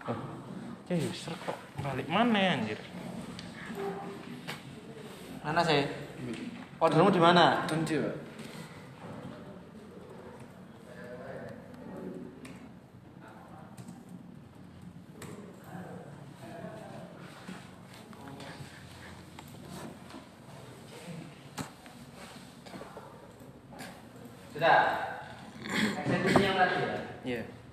Oh, 0.04 0.16
C 0.84 1.00
user 1.00 1.32
kok 1.48 1.56
balik 1.80 2.04
mana 2.12 2.36
ya 2.36 2.50
anjir? 2.60 2.76
Mana 5.40 5.64
sih? 5.64 5.88
Ordermu 6.76 7.08
di 7.08 7.16
mana? 7.16 7.64
Pak. 7.64 7.72
Sudah. 24.52 24.80
Eksekusi 26.04 26.44
yang 26.44 26.60
tadi 26.60 26.76
ya. 26.76 26.96
Iya. 27.24 27.42
Gari 27.42 27.63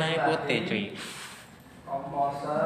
warnanya 0.00 0.32
putih 0.32 0.58
cuy. 0.64 0.84
Composer 1.84 2.64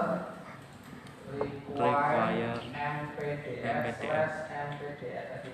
require 1.34 2.54
Require 2.54 2.54
MPDF 2.70 3.66
MPDF. 3.66 4.30
MPDF 4.46 5.26
tadi. 5.34 5.50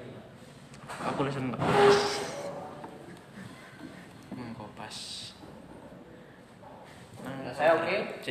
Aku 1.08 1.20
lesen 1.24 1.56
Hmm, 4.30 4.52
kopas. 4.60 4.96
Nah, 7.24 7.52
saya 7.56 7.80
oke. 7.80 7.96
C. 8.20 8.28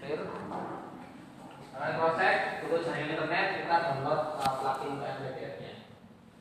Clear? 0.00 0.20
Kalian 1.72 1.96
cross 1.96 2.14
check, 2.20 2.36
dulu 2.62 2.76
jaringan 2.84 3.16
internet 3.16 3.46
kita 3.64 3.76
download 3.88 4.36
uh, 4.36 4.52
plugin 4.60 5.00
ke 5.00 5.06
MPDF-nya. 5.08 5.74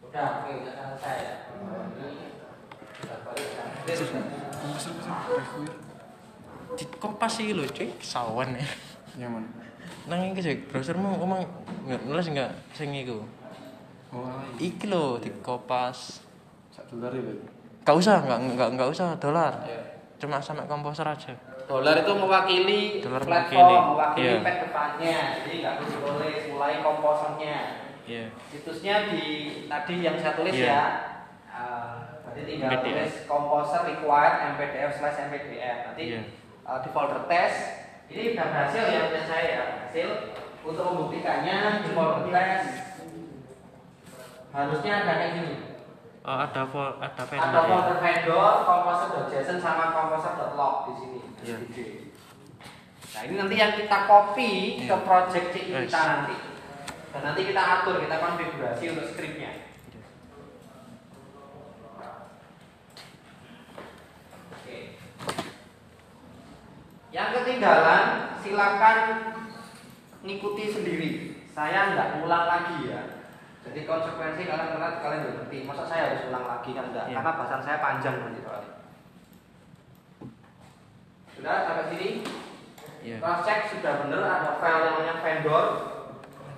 Udah, 0.04 0.44
oke, 0.44 0.52
udah 0.68 0.74
selesai 0.76 1.16
ya. 1.24 1.36
Ini 1.56 2.28
kita 3.00 3.16
balik 3.24 3.48
Di 6.72 6.86
kompas 6.98 7.32
sih 7.38 7.52
lo 7.52 7.64
cuy, 7.66 7.90
sawan 8.00 8.56
ya. 8.56 8.66
Yang 9.20 9.32
mana? 9.36 9.48
Nang 10.08 10.20
iki 10.32 10.42
sih 10.42 10.56
browsermu 10.66 11.20
ngomong 11.20 11.42
nggak 11.86 12.02
nulis 12.06 12.28
enggak 12.28 12.52
sing 12.72 12.90
iku. 12.92 13.22
Oh, 14.12 14.28
iya. 14.58 14.72
Iki 14.72 14.86
lho 14.88 15.20
di 15.20 15.30
kopas. 15.40 16.24
Sak 16.70 16.88
dolar 16.90 17.12
ya. 17.12 17.22
Gak 17.82 17.96
usah, 17.96 18.24
enggak 18.24 18.40
enggak 18.46 18.70
enggak 18.72 18.90
usah 18.90 19.08
dolar. 19.18 19.54
Ayo. 19.62 19.80
Cuma 20.18 20.38
sampai 20.38 20.66
komposer 20.66 21.04
aja. 21.04 21.34
Dolar 21.66 21.96
itu 21.98 22.12
mewakili 22.12 23.00
Dolar 23.00 23.24
platform, 23.24 23.64
mewakili. 23.64 23.88
mewakili 23.90 24.28
Iya. 24.28 24.44
pad 24.44 24.58
depannya. 24.60 25.18
Jadi 25.38 25.52
nggak 25.62 25.74
perlu 25.78 25.98
tulis, 26.04 26.42
mulai 26.50 26.74
komposernya. 26.80 27.58
Iya. 28.04 28.26
Situsnya 28.48 28.96
di 29.08 29.22
tadi 29.66 29.96
yang 29.98 30.16
saya 30.16 30.34
tulis 30.36 30.52
Iya. 30.54 30.68
ya. 30.68 30.84
Uh, 31.48 31.96
berarti 32.24 32.42
tinggal 32.44 32.70
MPDF. 32.70 32.84
tulis 32.86 33.14
composer 33.26 33.82
required 33.86 34.36
mpdf 34.52 34.92
slash 34.94 35.18
mpdf. 35.26 35.78
Nanti 35.88 36.04
Iya. 36.06 36.22
Uh, 36.64 36.80
di 36.80 36.90
folder 36.90 37.22
test 37.26 37.58
ini 38.08 38.36
udah 38.36 38.46
berhasil 38.48 38.84
ya 38.84 39.02
punya 39.08 39.24
saya 39.24 39.46
ya 39.48 39.62
berhasil 39.72 40.10
untuk 40.62 40.84
membuktikannya 40.84 41.58
di 41.82 41.90
folder 41.92 42.28
test 42.28 42.68
harusnya 44.52 44.92
ada 44.98 45.14
kayak 45.16 45.32
gini. 45.34 45.56
Oh, 46.22 46.38
ada 46.38 46.68
fol 46.68 47.00
ada 47.00 47.18
Ada 47.18 47.24
vendor 47.26 47.50
ya. 47.56 47.70
folder 47.72 47.98
vendor, 47.98 48.54
composer.json 48.62 49.58
sama 49.58 49.90
composer.log 49.90 50.76
di 50.86 50.94
sini. 51.00 51.20
Iya. 51.42 51.56
Di 51.58 51.68
D. 51.72 51.78
Nah 53.12 53.22
ini 53.26 53.34
nanti 53.36 53.56
yang 53.56 53.74
kita 53.74 53.98
copy 54.06 54.52
ke 54.84 54.92
Iya. 54.92 54.98
project 55.02 55.48
CI 55.50 55.72
Yes. 55.72 55.88
kita 55.88 56.02
nanti. 56.06 56.36
Dan 57.12 57.22
nanti 57.26 57.42
kita 57.44 57.60
atur, 57.60 58.00
kita 58.00 58.16
konfigurasi 58.20 58.84
untuk 58.92 59.08
scriptnya. 59.08 59.52
Oke. 64.52 64.78
Yang 67.12 67.30
ketinggalan, 67.44 68.04
silakan 68.40 69.00
ngikuti 70.24 70.64
sendiri. 70.72 71.12
Saya 71.52 71.92
nggak 71.92 72.10
ngulang 72.24 72.46
lagi 72.48 72.88
ya. 72.88 73.02
Jadi 73.62 73.86
konsekuensi 73.86 74.48
kalian 74.48 74.74
kalian 74.74 74.96
kalian 75.04 75.22
ngerti. 75.38 75.68
Masa 75.68 75.84
saya 75.86 76.02
harus 76.10 76.32
ulang 76.32 76.48
lagi 76.48 76.72
kan 76.72 76.88
enggak? 76.90 77.06
Iya. 77.12 77.16
Karena 77.20 77.38
bahasan 77.38 77.62
saya 77.62 77.78
panjang 77.84 78.16
nanti 78.18 78.40
soalnya. 78.42 78.72
Sudah 81.36 81.56
sampai 81.68 81.86
sini? 81.92 82.10
Iya. 83.04 83.18
Cross 83.20 83.44
check 83.44 83.60
sudah 83.76 83.94
benar 84.08 84.24
ada 84.24 84.52
file 84.58 84.82
yang 84.82 84.94
namanya 84.96 85.16
vendor 85.20 85.66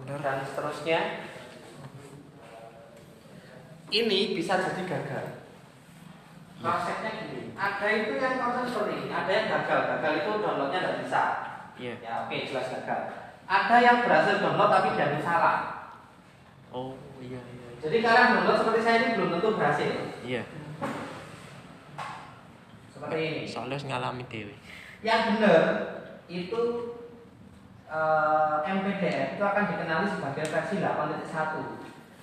Vendor. 0.06 0.20
dan 0.22 0.38
seterusnya. 0.46 1.00
Ini 3.90 4.20
bisa 4.38 4.58
jadi 4.62 4.84
gagal. 4.86 5.43
Checknya 6.64 7.12
gini, 7.20 7.52
ada 7.60 7.88
itu 7.92 8.16
yang 8.16 8.40
konsep 8.40 8.64
seperti 8.72 8.94
ini, 9.04 9.10
ada 9.12 9.28
yang 9.28 9.48
gagal. 9.52 9.80
Gagal 9.84 10.14
itu 10.24 10.32
downloadnya 10.40 10.80
nggak 10.80 11.00
bisa. 11.04 11.24
Iya. 11.76 11.96
Ya 12.00 12.12
oke 12.24 12.36
jelas 12.48 12.68
gagal. 12.72 13.02
ada 13.44 13.76
yang 13.84 13.98
berhasil 14.08 14.40
download 14.40 14.72
tapi 14.72 14.88
dianggap 14.96 15.22
salah. 15.28 15.58
oh 16.72 16.96
iya 17.20 17.44
iya 17.44 17.68
iya. 17.68 17.82
Jadi 17.84 17.98
kalian 18.00 18.30
download 18.40 18.58
seperti 18.64 18.80
saya 18.80 18.96
ini 19.04 19.10
belum 19.20 19.30
tentu 19.36 19.50
berhasil. 19.60 19.92
iya 20.24 20.44
Seperti 22.88 23.20
ini. 23.20 23.44
soalnya 23.44 23.78
ngalami 23.84 24.24
dewe 24.32 24.56
Yang 25.04 25.22
benar 25.36 25.64
itu 26.32 26.62
eh, 27.92 28.56
MPDF 28.64 29.36
itu 29.36 29.44
akan 29.44 29.64
dikenali 29.68 30.08
sebagai 30.08 30.46
versi 30.48 30.76
8.1. 30.80 31.28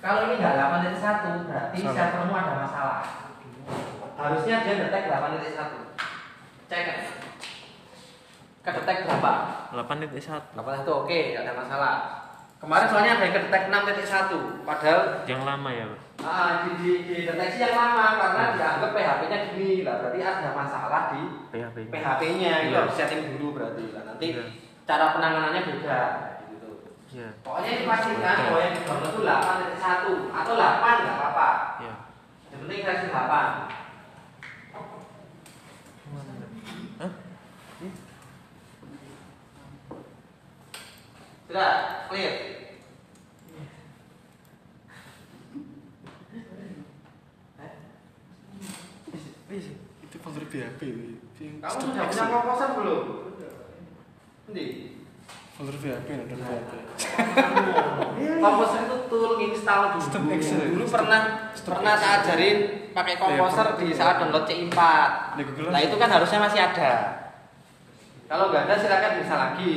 Kalau 0.01 0.19
ini 0.25 0.33
nggak 0.41 0.55
8.1 0.57 1.45
berarti 1.45 1.77
servermu 1.85 2.33
ada 2.33 2.53
masalah. 2.65 3.30
Harusnya 4.17 4.55
dia 4.63 4.73
detek 4.81 5.03
8.1. 5.07 5.47
Cek 6.67 6.81
kan? 6.87 6.97
Kedetek 8.61 8.97
berapa? 9.09 9.31
8.1 9.73 10.53
8 10.53 10.83
itu 10.85 10.91
oke, 10.93 11.17
nggak 11.33 11.43
ada 11.43 11.53
masalah. 11.57 11.93
Kemarin 12.61 12.85
soalnya 12.85 13.11
ada 13.17 13.23
yang 13.25 13.33
kedetek 13.33 13.63
6.1, 13.73 14.61
padahal 14.61 14.99
yang 15.25 15.41
lama 15.41 15.69
ya 15.73 15.85
Pak? 15.89 15.99
ah, 16.21 16.49
di, 16.61 16.69
di, 16.77 16.91
di 17.09 17.15
deteksi 17.25 17.57
yang 17.57 17.73
lama 17.73 18.21
karena 18.21 18.43
dianggap 18.53 18.93
PHP-nya 18.93 19.37
gini 19.49 19.81
lah, 19.81 19.97
berarti 19.97 20.19
ada 20.21 20.49
masalah 20.53 21.09
di 21.09 21.21
PHP 21.49 21.77
-nya. 21.81 21.89
PHP-nya 21.89 22.51
itu 22.61 22.69
Iya. 22.69 22.77
harus 22.85 22.93
setting 22.93 23.21
dulu 23.33 23.57
berarti 23.57 23.83
lah. 23.89 24.03
Nanti 24.05 24.25
Iya. 24.37 24.43
cara 24.85 25.05
penanganannya 25.09 25.61
beda 25.65 25.99
gitu. 26.45 26.69
iya 27.09 27.29
Pokoknya 27.41 27.71
dipastikan 27.81 28.35
bahwa 28.45 28.59
yang 28.61 28.73
di 28.77 28.81
download 28.85 29.09
itu 29.09 29.21
8.1 29.25 30.29
atau 30.29 30.53
8 30.53 30.95
nggak 31.01 31.15
apa-apa. 31.17 31.49
iya 31.81 31.93
Yang 32.53 32.59
penting 32.61 32.79
versi 32.85 33.05
8. 33.09 33.70
Sudah 41.51 42.07
clear. 42.07 42.63
Itu 49.99 50.15
folder 50.23 50.47
BHP. 50.47 50.81
Yang 51.43 51.59
Kamu 51.59 51.75
sudah 51.75 52.03
punya 52.07 52.25
komposer 52.31 52.69
belum? 52.79 53.03
Nanti. 54.47 54.65
Folder 55.59 55.75
BHP 55.75 56.07
ada 56.07 56.35
BHP. 56.39 56.71
Komposer 58.39 58.79
itu 58.87 58.97
tool 59.11 59.33
install 59.43 59.81
dulu. 59.99 60.07
Dulu 60.71 60.85
pernah 60.87 61.51
pernah 61.51 61.93
saya 61.99 62.23
ajarin 62.23 62.57
pakai 62.95 63.19
komposer 63.19 63.75
Iya, 63.75 63.75
di 63.75 63.85
pernah. 63.91 63.99
saat 63.99 64.15
download 64.23 64.45
C4. 64.47 64.79
Di 65.35 65.43
Google 65.51 65.67
Nah 65.75 65.81
itu 65.83 65.95
kan 65.99 66.09
harusnya 66.15 66.39
masih 66.47 66.59
ada. 66.63 66.91
Kalau 68.31 68.55
nggak 68.55 68.71
ada 68.71 68.75
silakan 68.79 69.19
bisa 69.19 69.35
lagi. 69.35 69.75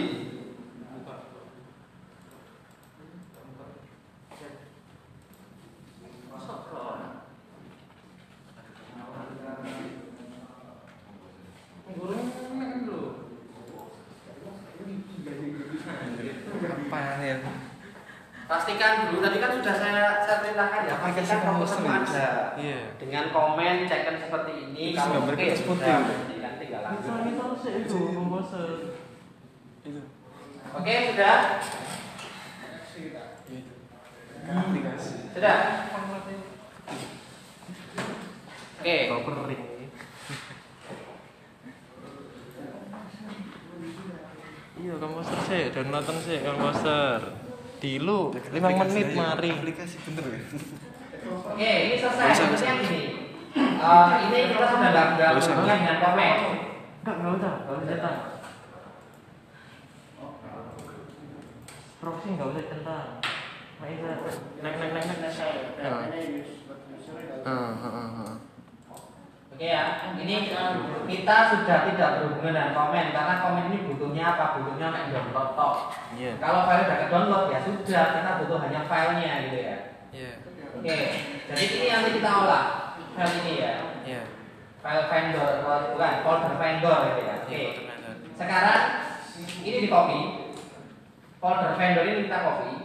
Apa 16.94 16.98
ya? 17.24 17.36
Pastikan 18.54 19.10
dulu 19.10 19.18
tadi 19.18 19.42
kan 19.42 19.50
sudah 19.58 19.74
saya 19.74 20.22
saya 20.22 20.36
perintahkan 20.46 20.80
ya 20.86 20.94
pastikan 21.02 21.38
ya? 21.82 21.90
ada. 22.06 22.30
Iya. 22.54 22.80
Dengan 23.02 23.24
komen 23.34 23.74
cekan 23.90 24.14
seperti 24.22 24.52
ini 24.70 24.94
Terus 24.94 25.02
kalau 25.02 25.14
gambar 25.18 25.34
oke 25.34 25.42
putih. 25.42 25.58
sudah 25.66 25.98
berarti 26.06 26.34
nanti 26.38 26.62
tinggal 26.62 26.80
lanjut. 26.86 27.02
itu 27.82 27.98
komposer 28.14 28.70
Itu. 29.82 30.02
Oke 30.70 30.94
sudah 31.10 31.36
Iya. 32.94 33.62
Sudah. 35.34 35.58
Oke. 38.78 38.96
covering 39.10 39.62
iya 44.74 44.94
komposer 45.00 45.38
sih 45.48 45.62
download 45.72 46.08
sih 46.22 46.38
komposer 46.44 47.43
Dilu 47.84 48.32
5 48.32 48.48
menit 48.48 48.64
Aplikasi 48.64 49.00
aja. 49.04 49.12
mari 49.12 49.48
Aplikasi 49.52 49.96
bener 50.08 50.24
ya? 50.24 50.40
Oke, 51.52 51.72
ini 51.84 51.96
selesai. 52.00 52.26
Bisa, 52.32 52.44
bisa. 52.48 52.64
Maksudnya 52.64 52.74
gini. 52.80 53.02
Eh, 53.54 54.08
ini 54.24 54.38
kita 54.56 54.66
sudah 54.72 54.88
nggak 54.88 55.30
berhubungan 55.36 55.76
dengan 55.84 55.98
komen. 56.00 56.36
enggak 57.04 57.14
enggak 57.20 57.32
usah 57.36 57.52
enggak 57.60 57.76
usah 57.76 57.88
centang 57.92 58.16
proxy 62.00 62.28
enggak 62.32 62.48
usah 62.48 62.64
centang 62.64 63.06
naik 63.84 63.98
naik 64.00 64.20
naik 64.64 64.88
naik 64.96 65.04
naik 65.20 65.36
Ah, 67.44 67.76
ah, 67.76 67.84
ah, 67.84 68.08
ah. 68.24 68.33
Oke 69.54 69.70
ya, 69.70 70.02
ini 70.18 70.50
kita 71.06 71.36
sudah 71.54 71.78
tidak 71.86 72.10
berhubungan 72.18 72.58
dengan 72.58 72.74
komen 72.74 73.14
karena 73.14 73.34
komen 73.38 73.70
ini 73.70 73.86
butuhnya 73.86 74.34
apa? 74.34 74.58
Butuhnya 74.58 74.90
main 74.90 75.14
download 75.14 75.54
tok. 75.54 75.94
iya 76.18 76.34
Kalau 76.42 76.66
file 76.66 76.82
udah 76.90 76.98
ke 76.98 77.06
download 77.06 77.44
ya 77.54 77.62
sudah, 77.62 78.04
kita 78.18 78.30
butuh 78.42 78.58
hanya 78.66 78.82
filenya 78.90 79.32
gitu 79.46 79.58
ya. 79.62 79.76
iya 80.10 80.30
Oke, 80.74 80.98
jadi 81.46 81.62
ini 81.70 81.86
nanti 81.86 82.10
kita 82.18 82.30
olah 82.34 82.64
file 83.14 83.34
ini 83.46 83.52
ya. 83.62 83.72
iya 84.02 84.22
File 84.82 85.06
vendor, 85.06 85.50
bukan 85.62 86.14
folder 86.26 86.54
vendor 86.58 86.98
gitu 87.14 87.20
ya. 87.22 87.34
Oke. 87.46 87.54
Iya, 87.54 87.70
betul. 87.94 88.14
Sekarang 88.34 88.82
ini 89.62 89.78
di 89.80 89.88
copy. 89.88 90.18
Folder 91.38 91.72
vendor 91.78 92.04
ini 92.10 92.26
kita 92.26 92.38
copy. 92.42 92.83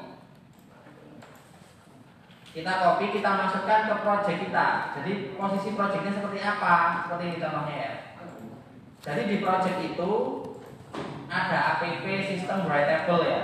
Kita 2.50 2.72
copy, 2.82 3.06
kita 3.14 3.30
masukkan 3.30 3.86
ke 3.86 3.96
project 4.02 4.40
kita. 4.50 4.68
Jadi 4.98 5.38
posisi 5.38 5.78
projectnya 5.78 6.18
seperti 6.18 6.40
apa? 6.42 7.06
Seperti 7.06 7.24
ini 7.30 7.38
contohnya 7.38 7.76
ya. 7.78 7.94
Jadi 9.00 9.22
di 9.30 9.36
project 9.40 9.78
itu 9.86 10.12
ada 11.30 11.58
app 11.78 11.86
sistem 12.26 12.66
writable 12.66 13.24
ya. 13.30 13.42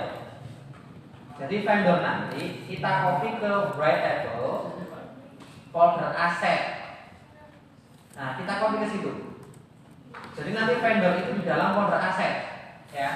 Jadi 1.36 1.56
vendor 1.62 2.00
nanti 2.02 2.66
kita 2.66 2.90
copy 3.06 3.28
ke 3.38 3.52
writable 3.76 4.74
folder 5.70 6.12
asset. 6.16 6.60
Nah, 8.16 8.40
kita 8.40 8.52
copy 8.56 8.76
ke 8.80 8.88
situ. 8.88 9.12
Jadi 10.36 10.50
nanti 10.56 10.80
vendor 10.80 11.12
itu 11.20 11.30
di 11.40 11.44
dalam 11.44 11.76
folder 11.76 12.00
aset, 12.00 12.34
ya. 12.92 13.10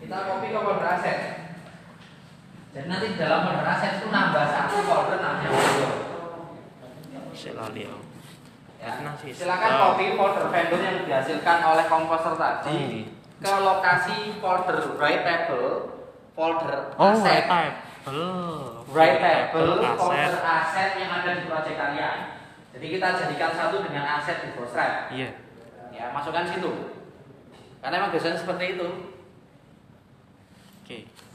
Kita 0.00 0.16
copy 0.16 0.46
ke 0.48 0.58
folder 0.58 0.88
aset. 0.88 1.39
Jadi 2.70 2.86
nanti 2.86 3.18
dalam 3.18 3.40
folder 3.42 3.66
aset 3.66 3.98
itu 3.98 4.06
nambah 4.08 4.44
satu 4.46 4.76
folder 4.86 5.18
namanya 5.18 5.50
vendor. 5.50 5.92
Ya. 8.80 8.90
Silakan 9.34 9.70
copy 9.76 10.06
folder 10.14 10.46
vendor 10.48 10.78
yang 10.80 10.96
dihasilkan 11.02 11.58
oleh 11.60 11.84
komposer 11.84 12.34
tadi 12.38 12.70
Hmm. 12.70 13.02
ke 13.40 13.52
lokasi 13.60 14.16
folder 14.38 14.78
writable, 14.94 15.68
folder 16.32 16.92
oh 16.94 17.10
aset, 17.10 17.44
writable 17.48 17.66
writable 18.88 19.74
folder 19.98 20.38
aset 20.38 20.90
yang 20.96 21.10
ada 21.10 21.30
di 21.40 21.44
project 21.44 21.76
kalian. 21.76 22.18
Jadi 22.70 22.86
kita 22.86 23.08
jadikan 23.18 23.50
satu 23.50 23.82
dengan 23.82 24.04
aset 24.16 24.46
di 24.46 24.54
Ghostwrite. 24.54 25.10
iya 25.10 25.28
Ya, 25.90 26.08
masukkan 26.14 26.46
situ. 26.46 26.70
Karena 27.82 28.00
emang 28.00 28.12
biasanya 28.14 28.38
seperti 28.38 28.78
itu. 28.78 29.09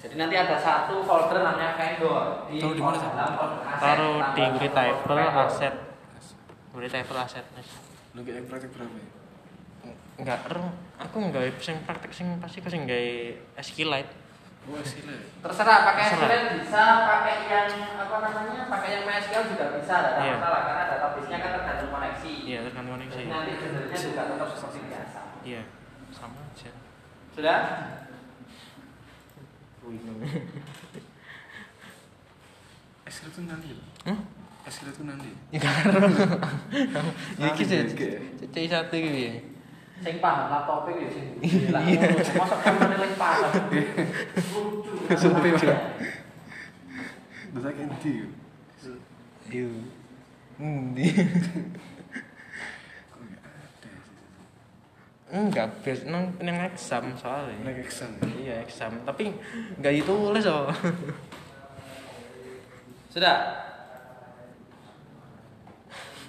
Jadi 0.05 0.15
nanti 0.15 0.35
ada 0.35 0.55
satu 0.55 1.01
folder 1.01 1.41
namanya 1.41 1.73
vendor 1.73 2.45
di 2.45 2.57
Taruh 2.57 2.73
di 2.73 2.81
mana, 2.83 2.93
Sam? 2.95 3.11
dalam 3.11 3.33
folder 3.33 3.59
aset. 3.59 3.81
taruh 3.81 4.15
di 4.15 4.21
satu 4.21 4.53
writable 4.53 4.93
folder 5.01 5.17
vendor. 5.17 5.41
aset 5.41 5.75
aset 7.17 7.45
Mas. 7.51 7.67
Lu 8.13 8.19
kayak 8.21 8.35
yang 8.35 8.45
praktek 8.45 8.69
berapa 8.71 8.95
ya? 8.95 9.07
enggak 10.15 10.39
ero 10.47 10.65
aku 10.95 11.15
enggak 11.19 11.43
sing 11.59 11.75
praktek 11.83 12.11
sing 12.11 12.27
pasti 12.37 12.57
aku 12.57 12.69
sing 12.69 12.85
gawe 12.85 13.11
SQLite 13.59 14.11
Wah, 14.65 14.81
sila. 14.81 15.13
Terserah 15.45 15.77
pakai 15.85 16.03
Terserah. 16.07 16.25
SQL 16.25 16.45
bisa, 16.57 16.83
pakai 17.05 17.33
yang 17.45 17.69
apa 18.01 18.15
namanya, 18.17 18.65
pakai 18.65 18.89
yang 18.91 19.03
MySQL 19.05 19.45
juga 19.45 19.65
bisa, 19.77 19.93
tidak 19.93 20.09
ada 20.11 20.21
Iya. 20.21 20.33
masalah 20.35 20.61
karena 20.65 20.83
database-nya 20.89 21.37
kan 21.37 21.49
tergantung 21.53 21.89
koneksi. 21.91 22.33
iya 22.41 22.59
tergantung 22.65 22.93
koneksi 22.97 23.13
Jadi 23.15 23.29
nanti 23.29 23.51
sebenarnya 23.55 23.97
juga 23.99 24.21
tetap 24.25 24.47
seperti 24.51 24.79
biasa. 24.85 25.19
iya 25.41 25.61
sama 26.09 26.37
aja 26.43 26.71
Sudah? 27.29 27.59
Nanti 33.45 33.69
ya? 33.73 33.77
Hah? 34.09 34.19
SQL 34.65 34.97
itu 34.97 35.05
nanti? 35.05 35.29
Enggak 35.53 35.73
ero. 35.85 36.09
Ya 37.37 37.53
iki 37.53 37.63
Nanti, 37.69 37.85
oke. 37.85 38.09
Cek 38.49 38.65
satu 38.65 38.97
iki 38.97 39.09
piye? 39.13 39.45
Sing 40.01 40.17
paham 40.17 40.49
laptop 40.49 40.89
ya 40.89 41.05
sing. 41.13 41.37
Iya. 41.37 41.69
Masa 42.33 42.55
kan 42.65 42.73
menilai 42.81 43.13
paham. 43.13 43.45
Lucu. 43.69 45.05
Kayak 45.05 45.21
di. 48.01 48.25
Iya. 49.53 49.69
Kok 53.13 53.21
nggak 53.21 53.45
ada 53.45 53.89
sih? 54.01 54.17
Enggak 55.35 55.67
biasa 55.83 56.07
nang 56.07 56.31
nang 56.39 56.57
exam 56.63 57.03
soalnya. 57.19 57.55
Naik 57.67 57.83
exam. 57.83 58.11
iya 58.39 58.63
exam. 58.63 58.91
Tapi 59.03 59.35
nggak 59.81 59.93
ditulis 60.01 60.45
oh. 60.47 60.71
Sudah. 63.13 63.67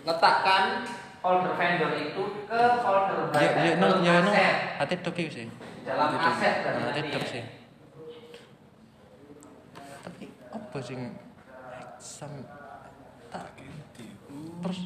Letakkan 0.06 0.86
folder 1.18 1.54
vendor 1.58 1.90
itu 1.98 2.22
ke 2.46 2.60
folder 2.78 3.18
ya 3.18 3.26
baik 3.34 3.52
ya 3.58 3.72
no 3.82 3.86
ya 4.06 4.14
no. 4.22 4.30
aset. 4.30 4.56
hati 4.78 4.94
dok 5.02 5.18
itu 5.18 5.30
sih. 5.42 5.46
Dalam 5.82 6.14
Hati 6.14 6.26
aset 6.30 6.54
berarti. 6.62 6.82
Hati 6.86 7.00
dok 7.10 7.22
ya. 7.22 7.30
sih. 7.34 7.44
Tapi 10.06 10.24
apa 10.54 10.78
sih? 10.78 10.96
Exam. 11.98 12.32
Tak. 13.34 13.46
Terus 14.62 14.80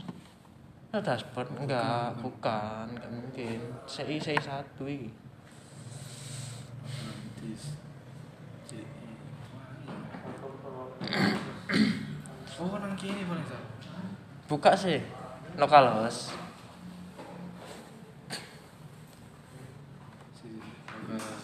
ada 0.90 1.14
dashboard 1.14 1.54
enggak 1.54 2.18
bukan 2.18 2.90
enggak 2.98 3.10
mungkin 3.14 3.58
CI 3.86 4.18
CI 4.18 4.34
satu 4.42 4.90
ini. 4.90 5.06
Oh, 12.60 12.76
nang 12.76 12.98
kini 12.98 13.22
paling 13.22 13.46
buka 14.50 14.74
sih 14.74 14.98
Si. 20.34 20.58
Agak. 20.90 21.38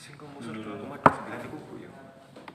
Sing 0.00 0.16
komposer 0.16 0.56
ke 0.56 0.64
Komodo 0.64 1.04
9 1.04 1.44
iku 1.44 1.58
ku 1.60 1.74
ya. 1.76 1.92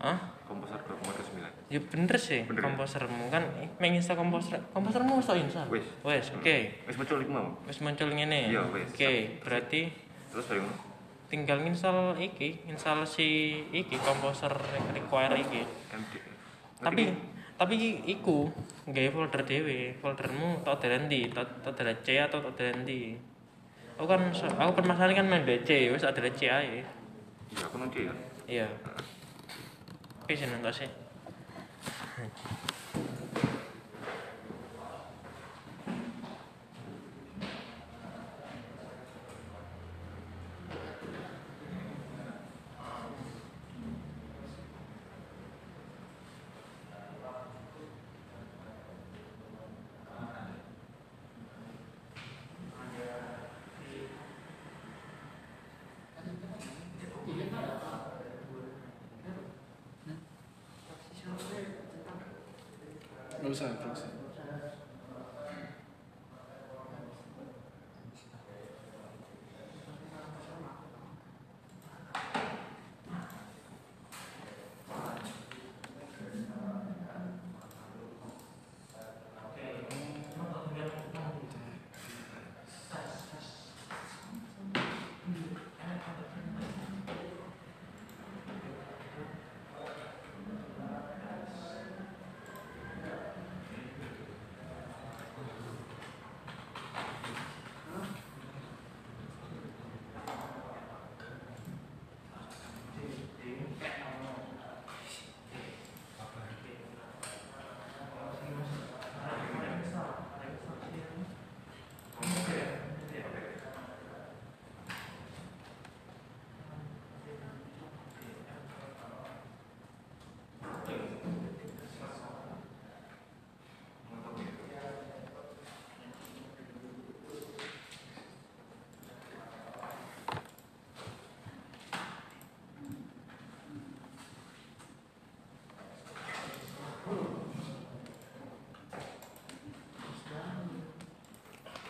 Hah? 0.01 0.33
Komposer 0.49 0.81
ke 0.81 0.97
Komodo 0.97 1.21
9. 1.21 1.64
Ya 1.75 1.83
bener 1.83 2.15
sih, 2.15 2.47
Bener 2.47 2.63
ya? 2.63 2.71
komposermu 2.71 3.27
kan 3.27 3.43
menginstall 3.83 4.15
komposer. 4.15 4.63
Komposermu 4.71 5.19
wis 5.19 5.27
tak 5.27 5.43
install? 5.43 5.67
Wis. 5.67 5.83
Wis, 6.07 6.31
oke. 6.31 6.55
Wis 6.87 6.95
muncul 6.95 7.19
iku 7.19 7.31
mau. 7.35 7.51
Wis 7.67 7.83
muncul. 7.83 8.07
Iya, 8.15 8.63
wis. 8.71 8.87
Oke, 8.95 9.43
berarti 9.43 9.91
Terus 10.31 10.47
tinggal 11.27 11.59
nginstal 11.67 12.15
iki, 12.15 12.63
install 12.71 13.03
si 13.03 13.59
iki 13.75 13.99
komposer 13.99 14.55
require 14.95 15.35
iki. 15.35 15.67
MD. 15.91 16.13
Tapi 16.79 17.03
tapi 17.59 17.75
iku 18.07 18.47
nggawe 18.87 19.09
folder 19.11 19.43
dhewe, 19.43 19.99
foldermu 19.99 20.63
tak 20.63 20.79
tak 20.79 21.47
tak 21.59 21.75
dalan 21.75 21.97
C 22.07 22.23
atau 22.23 22.39
tak 22.39 22.55
dalan 22.55 22.87
ndi. 22.87 23.19
Aku 23.99 24.07
kan 24.07 24.31
aku 24.31 24.71
permasalahan 24.79 25.23
kan 25.23 25.27
main 25.27 25.43
DC, 25.43 25.91
wis 25.91 26.07
ada 26.07 26.23
C 26.23 26.47
ae. 26.47 26.87
Iya, 27.51 27.63
aku 27.67 27.75
nanti 27.83 28.07
ya. 28.07 28.13
Iya. 28.47 28.67
Oke, 30.23 30.39
sih 30.39 31.04
nonton 32.17 32.31
sih. 32.35 32.54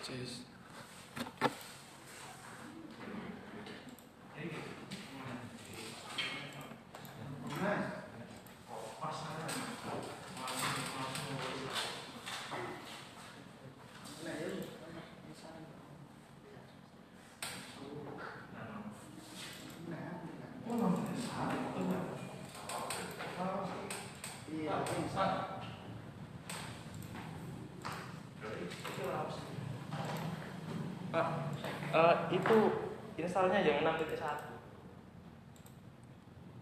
Cheers. 0.05 0.45
Pak, 31.15 31.28
eh, 31.95 32.15
itu 32.36 32.58
installnya 33.15 33.63
yang 33.63 33.88
6.1. 33.88 34.51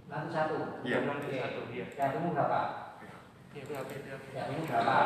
Nanti 0.06 0.30
satu. 0.30 0.58
Iya. 0.86 1.02
Yang 1.02 1.26
6.1, 1.26 1.74
iya. 1.74 1.86
Yang 1.90 2.14
ini 2.22 2.30
berapa? 2.38 2.62
Iya, 3.58 3.64
PHP, 3.66 3.92
PHP. 4.06 4.26
Yang 4.38 4.50
ini 4.54 4.62
berapa? 4.70 4.98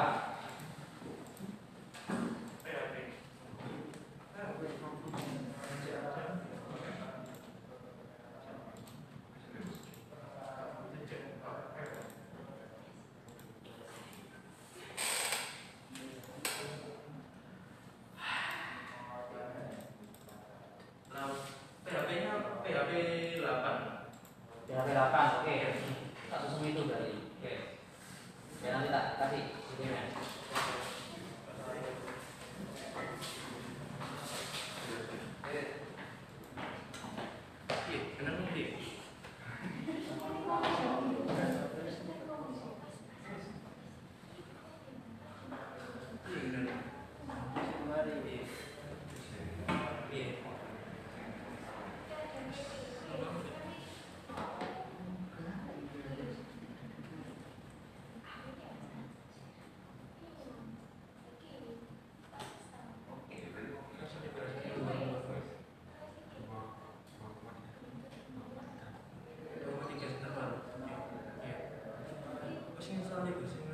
стороне 73.17 73.33
присоединиться. 73.33 73.66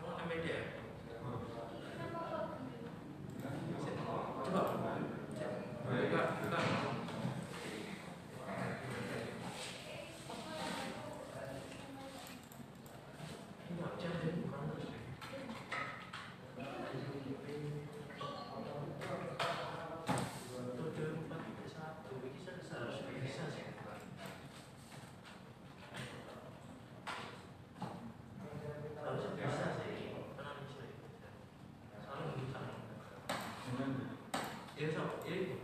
Ini 34.83 34.91
sama, 34.91 35.15
ini 35.31 35.55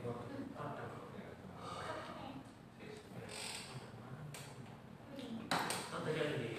ada. 0.55 0.95
Oh, 5.51 5.99
tadi 6.07 6.19
ada 6.23 6.39
di 6.39 6.55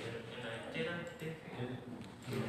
NIC 0.77 0.77
dan 0.77 1.01
TV. 1.09 2.44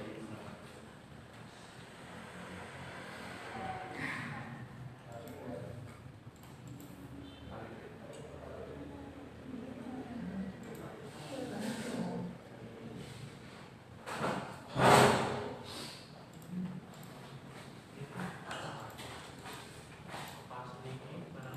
Pas 20.52 20.68
ini, 20.84 21.24
mana 21.32 21.56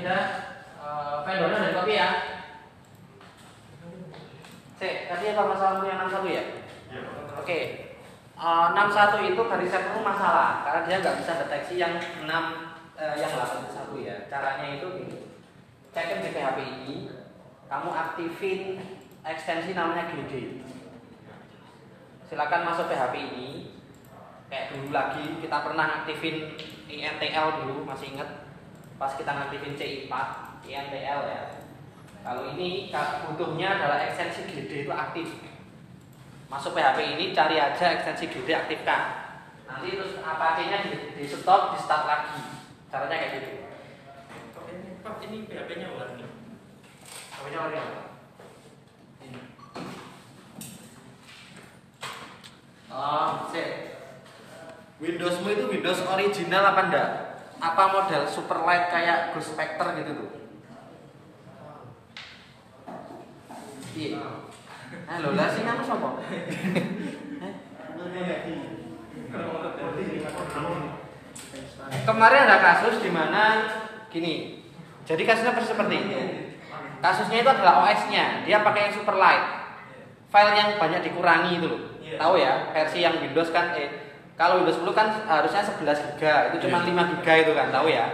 Eh, 0.00 0.04
sudah 0.08 0.24
eh, 0.80 1.16
vendornya 1.28 1.60
dari 1.60 1.76
kopi 1.76 1.92
ya. 1.92 2.08
Sik, 4.80 4.96
tadi 5.12 5.24
apa 5.36 5.42
masalahmu 5.44 5.84
yang 5.84 6.08
61 6.08 6.32
ya? 6.32 6.44
Oke. 7.36 7.58
Eh, 8.40 8.66
61 8.72 9.28
itu 9.28 9.42
dari 9.44 9.66
setmu 9.68 10.00
masalah 10.00 10.64
karena 10.64 10.80
dia 10.88 10.96
nggak 11.04 11.18
bisa 11.20 11.32
deteksi 11.44 11.74
yang 11.76 12.00
6 12.00 12.24
eh, 12.96 13.14
yang 13.20 13.28
81 13.28 14.00
ya. 14.00 14.16
Caranya 14.32 14.80
itu 14.80 14.88
gini. 14.88 15.16
Cekin 15.92 16.24
di 16.24 16.30
PHP 16.32 16.58
ini, 16.64 16.96
kamu 17.68 17.90
aktifin 17.92 18.80
ekstensi 19.20 19.76
namanya 19.76 20.08
GD. 20.08 20.64
Silakan 22.24 22.72
masuk 22.72 22.88
PHP 22.88 23.14
ini. 23.36 23.76
Kayak 24.48 24.74
dulu 24.74 24.88
lagi 24.96 25.24
kita 25.44 25.58
pernah 25.60 26.02
aktifin 26.02 26.56
INTL 26.88 27.46
dulu, 27.62 27.84
masih 27.84 28.16
inget? 28.16 28.39
Pas 29.00 29.16
kita 29.16 29.32
ngaktifin 29.32 29.80
CI4, 29.80 30.12
INTL 30.68 31.20
ya. 31.24 31.42
Kalau 32.20 32.52
ini 32.52 32.92
butuhnya 33.24 33.80
adalah 33.80 34.04
ekstensi 34.04 34.44
GD 34.44 34.84
itu 34.84 34.92
aktif. 34.92 35.40
Masuk 36.52 36.76
PHP 36.76 37.16
ini 37.16 37.32
cari 37.32 37.56
aja 37.56 37.96
ekstensi 37.96 38.28
GD 38.28 38.52
aktifkan. 38.52 39.32
Nanti 39.64 39.96
terus 39.96 40.20
Apache-nya 40.20 40.84
di, 40.84 41.16
di 41.16 41.24
stop, 41.24 41.72
di 41.72 41.78
start 41.80 42.04
lagi. 42.04 42.60
Caranya 42.92 43.16
kayak 43.16 43.32
gitu. 43.40 43.50
Pak 45.00 45.16
ini, 45.24 45.48
PHP-nya 45.48 45.96
warni. 45.96 46.28
Apanya 47.32 47.58
warna 47.64 47.80
apa? 47.80 48.00
Oh, 52.92 53.48
sip. 53.48 53.96
Windowsmu 55.00 55.48
itu 55.48 55.64
Windows 55.72 56.04
original 56.04 56.76
apa 56.76 56.82
enggak? 56.84 57.29
Apa 57.60 57.92
model 57.92 58.24
Superlight 58.24 58.88
kayak 58.88 59.36
Ghost 59.36 59.52
Spectre 59.52 59.92
gitu 60.00 60.10
tuh? 60.16 60.30
Iya. 64.00 64.48
Halo, 65.06 65.28
lah 65.36 65.48
sing 65.52 65.68
anu 65.68 65.84
sapa? 65.84 66.24
Kemarin 72.00 72.40
ada 72.48 72.58
kasus 72.64 73.04
di 73.04 73.10
mana 73.12 73.68
gini. 74.08 74.64
Jadi 75.04 75.22
kasusnya 75.28 75.52
persis 75.52 75.76
seperti 75.76 75.94
ini. 76.00 76.16
Kasusnya 77.04 77.44
itu 77.44 77.50
adalah 77.50 77.84
OS-nya, 77.84 78.44
dia 78.48 78.64
pakai 78.64 78.88
yang 78.88 78.94
Superlight. 78.96 79.44
File 80.32 80.56
yang 80.56 80.80
banyak 80.80 81.00
dikurangi 81.04 81.60
itu 81.60 81.66
loh. 81.68 81.82
Tahu 82.16 82.34
ya, 82.40 82.72
versi 82.72 83.04
yang 83.04 83.20
Windows 83.20 83.52
kan 83.52 83.76
eh 83.76 84.09
kalau 84.40 84.64
Windows 84.64 84.80
10 84.80 84.96
kan 84.96 85.12
harusnya 85.28 85.60
11 85.60 86.16
GB, 86.16 86.24
itu 86.48 86.56
cuma 86.64 86.80
5 86.80 87.12
GB 87.12 87.28
itu 87.44 87.52
kan, 87.52 87.68
tahu 87.68 87.92
ya. 87.92 88.08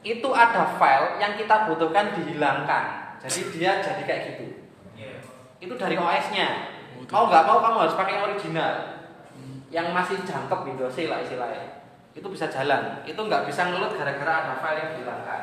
Itu 0.00 0.32
ada 0.32 0.64
file 0.80 1.20
yang 1.20 1.36
kita 1.36 1.68
butuhkan 1.68 2.16
dihilangkan. 2.16 2.84
Jadi 3.20 3.40
dia 3.52 3.84
jadi 3.84 4.00
kayak 4.08 4.20
gitu. 4.32 4.72
Iya. 4.96 5.20
Itu 5.60 5.76
dari 5.76 6.00
OS-nya. 6.00 6.72
Mau 7.12 7.28
nggak 7.28 7.44
mau 7.44 7.60
kamu 7.60 7.76
harus 7.84 7.92
pakai 7.92 8.16
yang 8.16 8.24
original. 8.24 8.72
Yang 9.68 9.86
masih 9.92 10.16
jangkep 10.24 10.64
Windows 10.64 10.96
lah 10.96 11.20
istilahnya. 11.20 11.84
Itu 12.16 12.24
bisa 12.32 12.48
jalan. 12.48 13.04
Itu 13.04 13.20
nggak 13.20 13.44
bisa 13.44 13.68
ngelut 13.68 14.00
gara-gara 14.00 14.48
ada 14.48 14.56
file 14.56 14.80
yang 14.80 14.90
dihilangkan. 14.96 15.42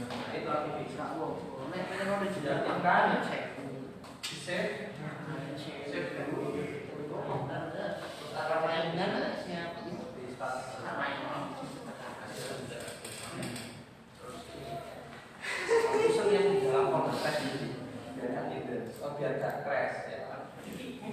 Nah, 0.00 0.32
itu 0.32 0.48
aktivitas. 0.48 1.12
Nek 1.70 1.86
ini 1.86 2.02
mau 2.02 2.18
dijual 2.18 2.58
Makanya 2.66 3.22
cek. 3.22 3.49
Save. 4.50 4.90
Apa 8.34 8.66
yang 8.66 8.98
Di 16.50 16.66
dalam 16.66 18.50
ini 18.50 18.58
biar 19.14 19.38
biar 19.38 20.02
ya. 20.10 20.18
Ini 20.66 21.08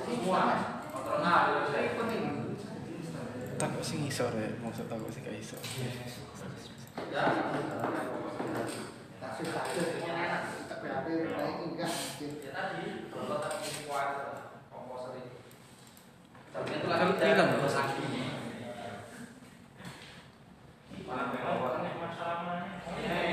Semua. 0.00 0.40
Saya 1.68 1.92
penting. 1.92 2.24
Sih 3.84 4.08
maksud 4.64 4.88
takut 4.88 5.12
sih 5.12 5.20
gak 5.20 5.36
iso. 5.36 5.56
Ya. 5.76 6.19
Lagi 7.10 7.50
Kan 17.00 17.16
tidak 17.16 17.32
hilang, 17.32 17.48
terus 17.56 17.72
Mas. 17.72 17.80
lagi. 17.80 18.04
masalah 21.96 22.38
mana? 22.44 22.68
Hei. 23.00 23.32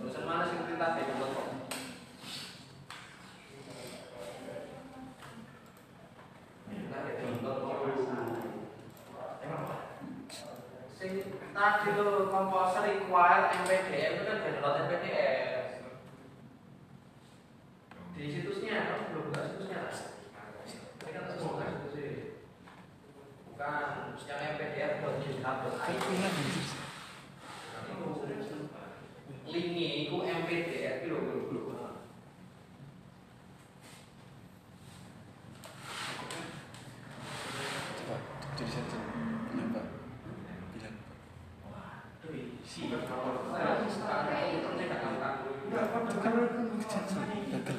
Urusan 0.00 0.22
mana 0.28 0.44
sih 0.44 0.60
kita 0.68 0.76
tadi 0.76 1.02
kok? 1.08 1.48
Sing 11.00 11.12
tadi 11.60 11.88
lo 11.96 12.28
komposer 12.28 12.84
require 12.84 13.52
MPDF 13.64 14.12
itu 14.16 14.22
kan 14.24 14.38
download 14.40 14.80
MPDF 14.88 15.84
di 18.16 18.24
situsnya 18.28 18.84
kamu 18.84 19.04
belum 19.12 19.24
buka 19.32 19.40
situsnya 19.48 19.78
lah 19.84 19.96
ini 21.04 21.10
kan 21.16 21.24
semua 21.32 21.56
buka 21.56 21.64
situsnya 21.68 22.36
bukan 23.48 24.12
yang 24.28 24.40
MPDF 24.56 24.92
buat 25.00 25.14
github.io 25.24 26.20
linknya 29.50 29.88
itu 30.04 30.16
MPDF 30.20 30.96
itu 31.04 31.08
loh 31.12 31.20
belum 31.48 31.64
Coba 38.00 38.16
jadi 38.56 38.70
satu. 38.72 38.96
Nyoba. 39.56 39.82
Bilang. 40.72 40.96
Nah, 41.68 42.00
Gagal. 47.50 47.76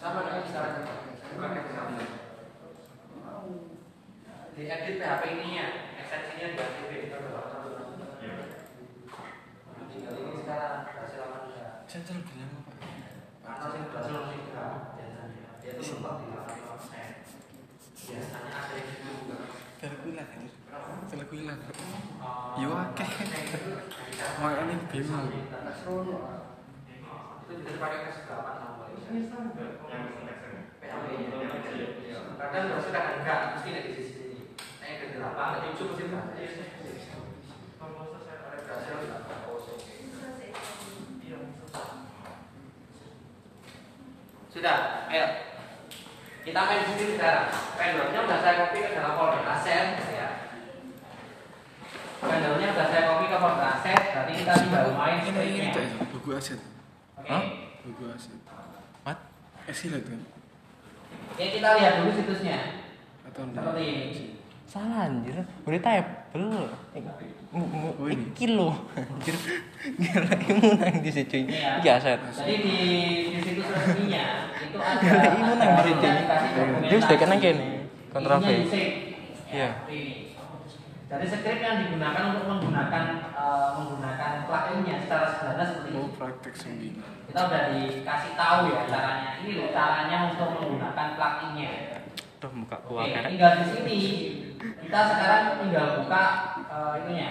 Sama 0.00 0.20
dengan 0.24 0.44
cara 0.48 0.68
di 4.56 4.68
edit 4.68 4.96
PHP 5.00 5.22
ininya, 5.30 5.66
ekstensinya 6.00 6.46
diaktifin. 6.56 7.12
Tinggal 9.90 10.14
ini 10.16 10.32
sekarang 10.40 10.88
hasil 10.88 11.79
Cancel 11.90 12.22
bilang 12.22 12.54
apa? 12.54 12.70
Sing 13.50 13.82
biasanya 13.90 15.26
dia 15.58 15.74
itu 15.74 15.82
mentok 15.90 16.22
di 16.22 16.30
80%. 16.30 16.86
Biasanya 18.06 18.50
ada 18.54 18.78
yang 18.78 18.94
juga. 19.02 19.42
Ya. 21.50 22.62
Yo 22.62 22.70
akeh. 22.78 23.10
Makanya 24.38 24.86
bingung. 24.86 25.34
Itu 27.50 27.58
dipakai 27.58 27.98
ke. 28.06 28.38
Kadang 32.38 32.70
enggak, 33.18 33.40
mesti 33.58 33.70
di 33.90 34.04
sini. 34.06 34.54
Nah, 34.78 34.86
yang 34.86 35.74
mesti 35.90 36.06
enggak. 36.06 36.38
Berhasil 38.62 38.94
enggak? 38.94 39.26
Oh, 39.50 39.58
oke. 39.58 39.98
Sudah, 44.50 45.06
ayo. 45.06 45.26
Kita 46.42 46.58
main 46.66 46.82
sendiri 46.82 47.14
sekarang. 47.14 47.54
Vendornya 47.78 48.20
sudah 48.26 48.38
saya 48.42 48.54
copy 48.66 48.78
ke 48.82 48.90
dalam 48.98 49.14
folder 49.14 49.46
aset, 49.46 49.86
ya. 50.10 50.28
Vendornya 52.18 52.68
sudah 52.74 52.86
saya 52.90 53.02
copy 53.06 53.24
ke 53.30 53.36
folder 53.38 53.66
aset, 53.78 54.02
berarti 54.10 54.32
kita 54.42 54.52
tinggal 54.58 54.90
main 54.98 55.22
Ini 55.22 55.42
ini 55.46 55.70
ya? 55.70 55.72
Logo 56.10 56.30
aset. 56.34 56.60
Oke. 57.14 57.38
Logo 57.86 58.04
aset. 58.10 58.40
What? 59.06 59.18
Esilet 59.70 60.02
kan? 60.02 60.20
Oke, 61.30 61.44
kita 61.54 61.68
lihat 61.78 61.92
dulu 62.02 62.10
situsnya. 62.10 62.58
Atau? 63.30 63.46
Seperti 63.54 63.82
ini. 63.86 64.08
Salah 64.66 65.06
anjir. 65.06 65.46
Udah 65.62 65.78
table. 65.78 66.74
Ini? 66.98 67.39
Iki 67.50 68.46
lo. 68.54 68.70
Anjir. 68.94 69.34
Gila 69.98 70.34
imu 70.38 70.68
nang 70.78 70.94
di 71.02 71.10
situ. 71.10 71.34
Ini 71.34 71.50
ya. 71.50 71.82
Iki 71.82 71.88
aset. 71.90 72.20
Jadi 72.30 72.54
di, 72.62 72.76
di 73.34 73.38
situs 73.42 73.66
resminya 73.66 74.54
itu 74.54 74.78
ada 74.78 75.02
Gila 75.02 75.26
imu 75.34 75.52
nang 75.58 75.70
di 75.74 75.82
situ. 75.90 76.06
Dia 76.86 76.98
tekan 77.10 77.28
nang 77.34 77.40
kene. 77.42 77.90
Kontra 78.14 78.38
V. 78.38 78.46
Iya. 78.46 78.86
Ya. 79.50 79.70
Jadi 81.10 81.26
script 81.26 81.58
yang 81.58 81.82
digunakan 81.82 82.22
untuk 82.30 82.46
menggunakan 82.46 83.02
eh, 83.34 83.68
menggunakan 83.82 84.30
pluginnya 84.46 84.94
secara 85.02 85.26
sederhana 85.26 85.64
seperti 85.66 85.90
Oh 85.98 86.06
ini. 86.06 86.14
praktek 86.14 86.54
sembilan. 86.54 87.10
Kita 87.26 87.40
udah 87.50 87.62
dikasih 87.74 88.32
tahu 88.38 88.58
ya 88.70 88.80
caranya. 88.86 89.30
Ini 89.42 89.50
loh 89.58 89.68
caranya 89.74 90.16
untuk 90.30 90.48
menggunakan 90.54 91.06
pluginnya. 91.18 91.70
Tuh 92.38 92.48
buka 92.54 92.76
Oke, 92.86 92.94
gua 92.94 93.04
kerek. 93.04 93.26
tinggal 93.26 93.52
di 93.58 93.64
sini 93.68 93.98
kita 94.56 95.00
sekarang 95.12 95.42
tinggal 95.60 95.86
buka 95.98 96.49
eh, 96.80 96.92
itunya. 97.04 97.28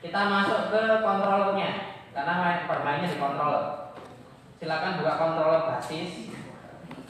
Kita 0.00 0.20
masuk 0.30 0.72
ke 0.72 0.82
controllernya 1.02 1.70
karena 2.16 2.32
main 2.40 2.60
bermainnya 2.64 3.12
di 3.12 3.20
controller. 3.20 3.92
Silakan 4.56 4.96
buka 5.02 5.14
controller 5.20 5.62
basis 5.68 6.32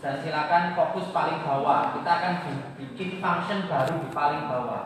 dan 0.03 0.19
silakan 0.19 0.75
fokus 0.75 1.15
paling 1.15 1.47
bawah. 1.47 1.95
Kita 1.95 2.11
akan 2.11 2.33
bi- 2.43 2.67
bikin 2.83 3.23
function 3.23 3.71
baru 3.71 3.95
di 4.03 4.11
paling 4.11 4.43
bawah. 4.51 4.85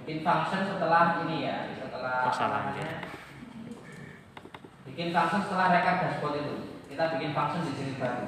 Bikin 0.00 0.26
function 0.26 0.60
setelah 0.66 1.22
ini 1.22 1.46
ya, 1.46 1.70
setelah 1.78 2.26
namanya, 2.34 2.88
bikin 4.90 5.14
function 5.14 5.40
setelah 5.46 5.70
record 5.70 5.96
dashboard 6.02 6.34
itu 6.42 6.54
kita 6.90 7.14
bikin 7.14 7.30
function 7.30 7.62
di 7.62 7.72
sini 7.78 7.92
baru 8.02 8.26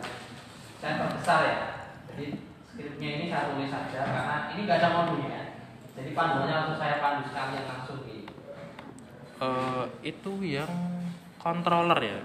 saya 0.83 0.99
perbesar 0.99 1.39
ya 1.41 1.57
jadi 2.11 2.25
skripnya 2.67 3.09
ini 3.13 3.25
saya 3.29 3.49
tulis 3.49 3.71
saja 3.71 4.01
karena 4.03 4.37
ini 4.51 4.61
nggak 4.67 4.79
ada 4.79 4.89
modulnya 4.93 5.41
jadi 5.93 6.11
panduannya 6.11 6.55
langsung 6.57 6.77
saya 6.77 6.97
pandu 6.99 7.23
sekalian 7.25 7.65
langsung 7.65 7.99
di 8.03 8.17
Eh, 9.39 9.85
itu 10.05 10.33
yang 10.41 10.71
controller 11.37 11.99
ya. 11.99 12.19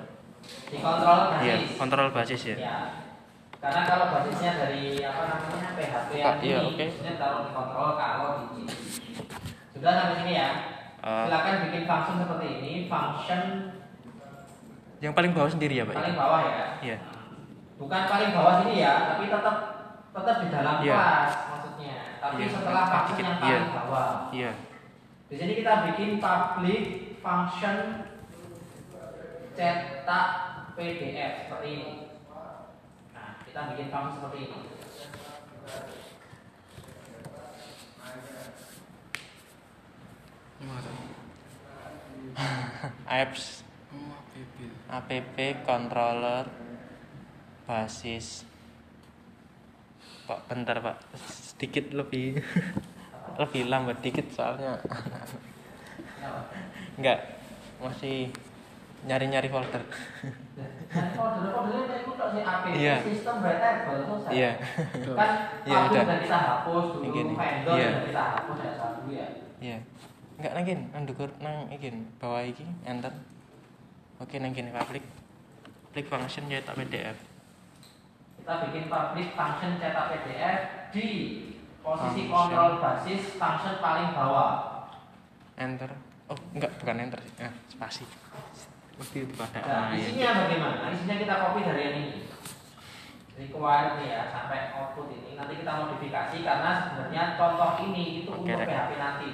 di 0.69 0.77
control 0.77 1.17
Iya, 1.35 1.55
basis 1.57 1.73
kontrol 1.75 2.09
basis 2.11 2.41
ya. 2.45 2.55
ya 2.55 2.77
karena 3.57 3.81
kalau 3.83 4.05
basisnya 4.11 4.51
dari 4.55 5.01
apa 5.01 5.21
namanya 5.27 5.69
PHP 5.73 6.09
yang 6.13 6.37
Buka, 6.37 6.45
iya, 6.45 6.57
ini 6.61 6.73
biasanya 6.77 7.13
taruh 7.17 7.41
di 7.41 7.51
kontrol 7.51 7.89
kalau 7.93 8.29
di 8.37 8.45
sini 8.53 8.73
sudah 9.73 9.91
sampai 9.93 10.15
sini 10.17 10.33
ya 10.35 10.49
Eh, 10.97 11.23
silakan 11.23 11.53
bikin 11.63 11.83
function 11.85 12.15
seperti 12.19 12.47
ini 12.55 12.71
function 12.85 13.41
yang 14.99 15.13
paling 15.13 15.31
bawah 15.31 15.45
sendiri 15.47 15.73
ya, 15.73 15.85
Pak? 15.85 15.93
paling 15.95 16.15
bawah 16.15 16.39
ya 16.43 16.65
Iya. 16.83 16.97
Bukan 17.77 18.01
paling 18.09 18.29
bawah 18.33 18.53
sini 18.61 18.81
ya, 18.81 18.93
tapi 19.13 19.29
tetap 19.29 19.55
tetap 20.11 20.35
di 20.41 20.47
dalam 20.49 20.75
Iya. 20.81 20.97
kelas 20.97 21.31
maksudnya. 21.47 21.95
Tapi 22.17 22.41
Iya, 22.41 22.49
setelah 22.49 22.83
function 22.89 23.23
yang 23.23 23.37
iya. 23.37 23.41
paling 23.45 23.71
bawah. 23.71 24.09
Iya. 24.33 24.51
Di 25.27 25.35
sini 25.37 25.53
kita 25.59 25.73
bikin 25.91 26.09
public 26.17 26.83
function 27.21 27.77
cetak 29.53 30.27
PDF 30.73 31.33
seperti 31.45 31.67
ini. 31.69 31.93
Nah, 33.13 33.29
kita 33.45 33.59
bikin 33.73 33.87
function 33.89 34.15
seperti 34.17 34.37
ini. 34.47 34.59
Apps 43.07 43.63
APP. 44.87 45.37
app 45.37 45.57
controller 45.65 46.45
basis. 47.67 48.47
Pak 50.23 50.39
bentar 50.47 50.79
Pak. 50.79 50.97
Sedikit 51.19 51.91
lebih. 51.91 52.39
Lebih 53.37 53.69
lambat 53.69 53.99
dikit 54.01 54.23
soalnya. 54.33 54.79
Enggak. 56.97 57.19
Masih 57.77 58.31
nyari-nyari 59.05 59.45
folder. 59.45 59.83
Folder-foldernya 60.89 61.85
kayak 61.85 62.01
itu 62.01 62.11
tok 62.17 62.27
sih 62.33 62.41
APK 62.41 62.73
Iya. 62.73 62.95
iya. 64.33 64.51
Kan 65.13 65.31
Iya, 65.67 65.77
public 65.85 66.01
udah. 66.01 66.17
kita 66.17 66.39
hapus 66.39 66.85
dulu, 66.97 67.03
Yang 67.03 67.13
gini. 67.13 67.33
vendor 67.37 67.75
Iya. 67.77 67.89
kita 68.09 68.23
hapus 68.33 68.57
ya 68.57 68.71
dulu 68.95 69.11
ya. 69.13 69.27
iya. 69.59 69.77
Enggak 70.39 70.53
kene 70.57 70.73
nang 70.89 71.03
dhuwur 71.05 71.29
nang 71.37 71.55
iki 71.69 71.87
bawah 72.17 72.41
iki 72.41 72.65
enter. 72.87 73.13
Oke 74.17 74.41
nang 74.41 74.55
kene 74.55 74.73
public 74.73 75.03
klik. 75.93 76.07
Function 76.09 76.49
cetak 76.49 76.73
PDF 76.73 77.17
kita 78.47 78.63
bikin 78.63 78.87
public 78.87 79.35
function 79.35 79.75
cetak 79.75 80.07
PDF 80.07 80.59
di 80.95 81.07
posisi 81.83 82.31
Function. 82.31 82.31
kontrol 82.31 82.71
basis 82.79 83.35
function 83.35 83.75
paling 83.83 84.15
bawah. 84.15 84.87
enter 85.59 85.91
oh 86.31 86.39
enggak 86.55 86.71
bukan 86.79 86.95
enter 86.95 87.19
sih 87.19 87.43
ah 87.43 87.51
spasi 87.67 88.07
mesti 88.95 89.27
pada 89.35 89.59
Nah, 89.59 89.91
isinya 89.91 90.47
bagaimana? 90.47 90.95
Isinya 90.95 91.15
kita 91.19 91.35
copy 91.43 91.59
dari 91.67 91.81
yang 91.83 91.95
ini. 91.99 92.19
Required 93.35 93.91
nih 93.99 94.07
ya 94.15 94.21
sampai 94.31 94.71
output 94.71 95.11
ini 95.11 95.35
nanti 95.35 95.59
kita 95.59 95.71
modifikasi 95.83 96.37
karena 96.39 96.71
sebenarnya 96.87 97.23
contoh 97.35 97.71
ini 97.83 98.23
itu 98.23 98.31
Oke, 98.31 98.47
untuk 98.47 98.63
Rek. 98.63 98.69
PHP 98.71 98.91
nanti 98.95 99.29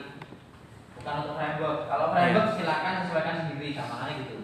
bukan 0.98 1.14
untuk 1.22 1.36
framework. 1.38 1.80
Kalau 1.86 2.06
framework 2.10 2.50
silakan 2.58 2.94
sesuaikan 3.06 3.36
sendiri 3.46 3.78
gampangnya 3.78 4.26
gitu. 4.26 4.38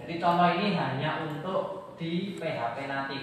Jadi 0.00 0.14
contoh 0.16 0.48
ini 0.48 0.80
hanya 0.80 1.10
untuk 1.28 1.62
di 2.00 2.40
PHP 2.40 2.88
nanti. 2.88 3.20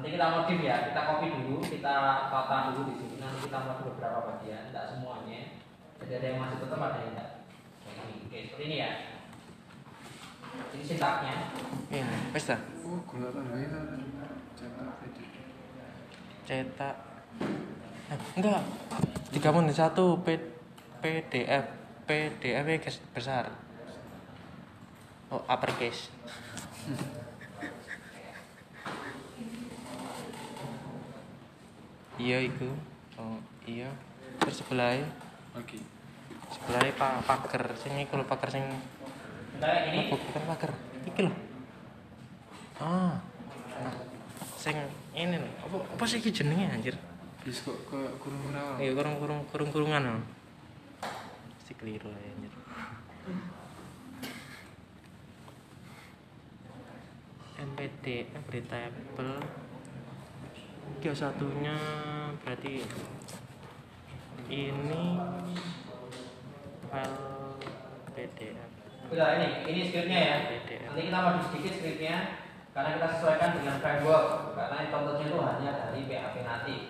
Nanti 0.00 0.16
kita 0.16 0.32
modif 0.32 0.58
ya, 0.64 0.88
kita 0.88 1.00
copy 1.04 1.28
dulu, 1.28 1.60
kita 1.60 1.94
tata 2.32 2.72
dulu 2.72 2.88
di 2.88 2.94
sini. 2.96 3.16
Nanti 3.20 3.44
kita 3.44 3.58
modif 3.68 3.84
beberapa 3.84 4.32
bagian, 4.32 4.72
tidak 4.72 4.96
semuanya. 4.96 5.60
Jadi 6.00 6.12
ada 6.16 6.26
yang 6.32 6.38
masih 6.40 6.56
tetap, 6.56 6.80
ada 6.80 6.98
yang 7.04 7.12
tidak. 7.12 7.28
Oke, 8.24 8.38
seperti 8.48 8.64
ini 8.64 8.76
ya. 8.80 8.90
Ini 10.72 10.82
sintaknya. 10.88 11.34
ini 11.90 12.16
wis 12.34 12.46
dah 12.46 12.58
Oh 12.86 12.98
gula 13.06 13.30
tambahin 13.30 13.70
cetak 14.58 14.90
cetak 16.46 16.96
Eh, 18.10 18.18
enggak 18.42 18.58
tiga 19.30 19.54
menit 19.54 19.78
satu 19.78 20.18
P, 20.18 20.34
PDF 20.98 21.62
PDF 22.10 22.66
besar 23.14 23.54
oh 25.30 25.38
uppercase 25.46 26.10
iya 32.20 32.38
itu 32.44 32.68
oh 33.16 33.40
iya. 33.64 33.88
Terus 34.44 34.60
sebelah 34.60 35.00
Oke. 35.56 35.80
sebelah 36.52 36.80
pak 36.92 37.24
pagar 37.24 37.64
sing 37.80 37.96
iku 37.96 38.20
lho 38.20 38.24
pagar 38.28 38.52
sing 38.52 38.64
apa? 39.60 40.14
Bukan 40.16 40.42
pagar 40.44 40.70
iki 41.08 41.20
lho. 41.24 41.32
Ah. 42.80 43.16
Nah 43.80 43.94
sing 44.60 44.76
ini 45.16 45.40
lho. 45.40 45.48
Apa 45.64 45.76
apa 45.96 46.04
sih 46.04 46.20
iki 46.20 46.28
jenenge 46.28 46.68
anjir? 46.68 46.96
Bis 47.40 47.64
kok 47.64 47.88
ke 47.88 48.00
kurung 48.20 48.52
rawa. 48.52 48.76
iya 48.76 48.92
kurung 48.92 49.16
kurung 49.16 49.40
kurung 49.48 49.70
kurungan 49.72 50.02
lho. 50.04 50.20
Mesti 51.56 51.72
keliru 51.80 52.12
ya 52.12 52.28
anjir. 52.36 52.52
MPD 57.60 58.24
Breathable 58.48 59.36
Tiga 60.98 61.12
satunya 61.14 61.76
berarti 62.42 62.82
ini 64.50 65.02
file 66.90 67.22
PDF 68.18 68.70
Udah 69.10 69.26
ini, 69.38 69.48
ini 69.70 69.80
skripnya 69.86 70.18
ya. 70.18 70.36
PDF 70.50 70.82
Nanti 70.90 71.02
kita 71.06 71.18
modif 71.22 71.44
sedikit 71.50 71.72
skripnya 71.78 72.16
karena 72.74 72.90
kita 72.98 73.06
sesuaikan 73.18 73.50
dengan 73.58 73.76
framework. 73.82 74.26
Karena 74.54 74.86
contohnya 74.90 75.24
itu 75.26 75.38
hanya 75.38 75.70
dari 75.74 76.00
PHP 76.06 76.36
native. 76.46 76.84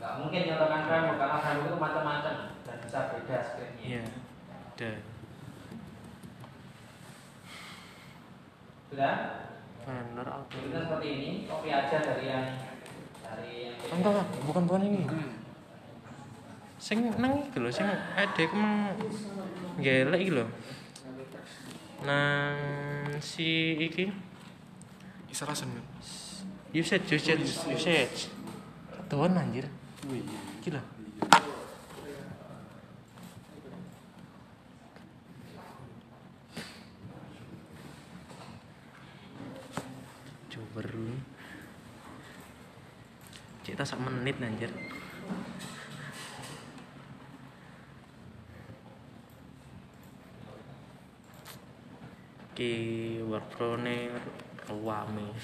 Nggak 0.00 0.12
mungkin 0.20 0.40
nyontohkan 0.44 0.82
framework 0.88 1.18
karena 1.20 1.38
framework 1.40 1.68
itu 1.68 1.78
macam-macam 1.80 2.34
dan 2.64 2.76
bisa 2.84 2.98
beda 3.12 3.38
skripnya. 3.44 3.84
iya 3.84 4.02
udah 4.78 4.96
Sudah? 8.88 9.14
vendor 9.88 10.28
auto 10.28 10.52
Kita 10.52 10.78
seperti 10.84 11.08
ini, 11.16 11.30
copy 11.48 11.68
aja 11.72 11.98
dari 11.98 12.28
yang 12.28 12.44
enggak 13.88 14.12
enggak 14.14 14.28
bukan 14.46 14.62
bukan 14.68 14.82
ini. 14.86 15.02
Sing 16.78 17.10
nang 17.18 17.42
iki 17.50 17.58
lho 17.58 17.70
sing 17.72 17.88
adek 18.16 18.54
emang 18.54 18.94
gelek 19.82 20.20
iki 20.22 20.32
lho. 20.32 20.46
Nang 22.06 22.56
si 23.18 23.74
iki. 23.76 24.08
Isa 25.28 25.44
rasen 25.44 25.68
kan. 25.74 25.86
usage 26.68 27.16
usage 27.16 27.48
usage 27.72 28.28
tuan 29.08 29.34
anjir. 29.34 29.64
Wih. 30.06 30.22
gila 30.68 30.84
coba 40.52 40.78
dulu 40.84 41.17
kita 43.68 43.84
sak 43.84 44.00
menit 44.00 44.40
anjir 44.40 44.72
ki 52.56 52.72
workflow 53.28 53.76
ne 53.76 54.08
ruame 54.72 55.36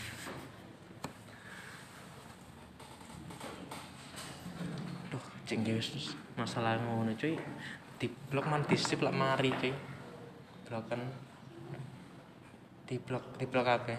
Duh, 5.12 5.24
cing 5.44 5.60
Yesus 5.68 6.16
masalah 6.40 6.80
ngono 6.80 7.12
cuy. 7.14 7.36
Di 8.00 8.08
blok 8.08 8.48
man 8.48 8.64
disip 8.64 9.04
lak 9.04 9.14
mari 9.14 9.52
cuy. 9.52 9.70
Blokan 10.64 11.12
di 12.88 12.96
blok 12.98 13.36
di 13.36 13.44
blok 13.46 13.68
apa? 13.68 13.94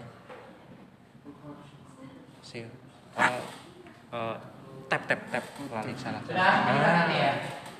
Si. 2.44 2.60
Eh 3.16 3.65
eh 4.12 4.36
tap 4.86 5.02
tap 5.10 5.20
tap 5.30 5.44
lali 5.66 5.92
salah. 5.98 6.22
Sudah, 6.22 6.52
kita 6.68 6.90
nanti 6.92 7.16
ya. 7.18 7.32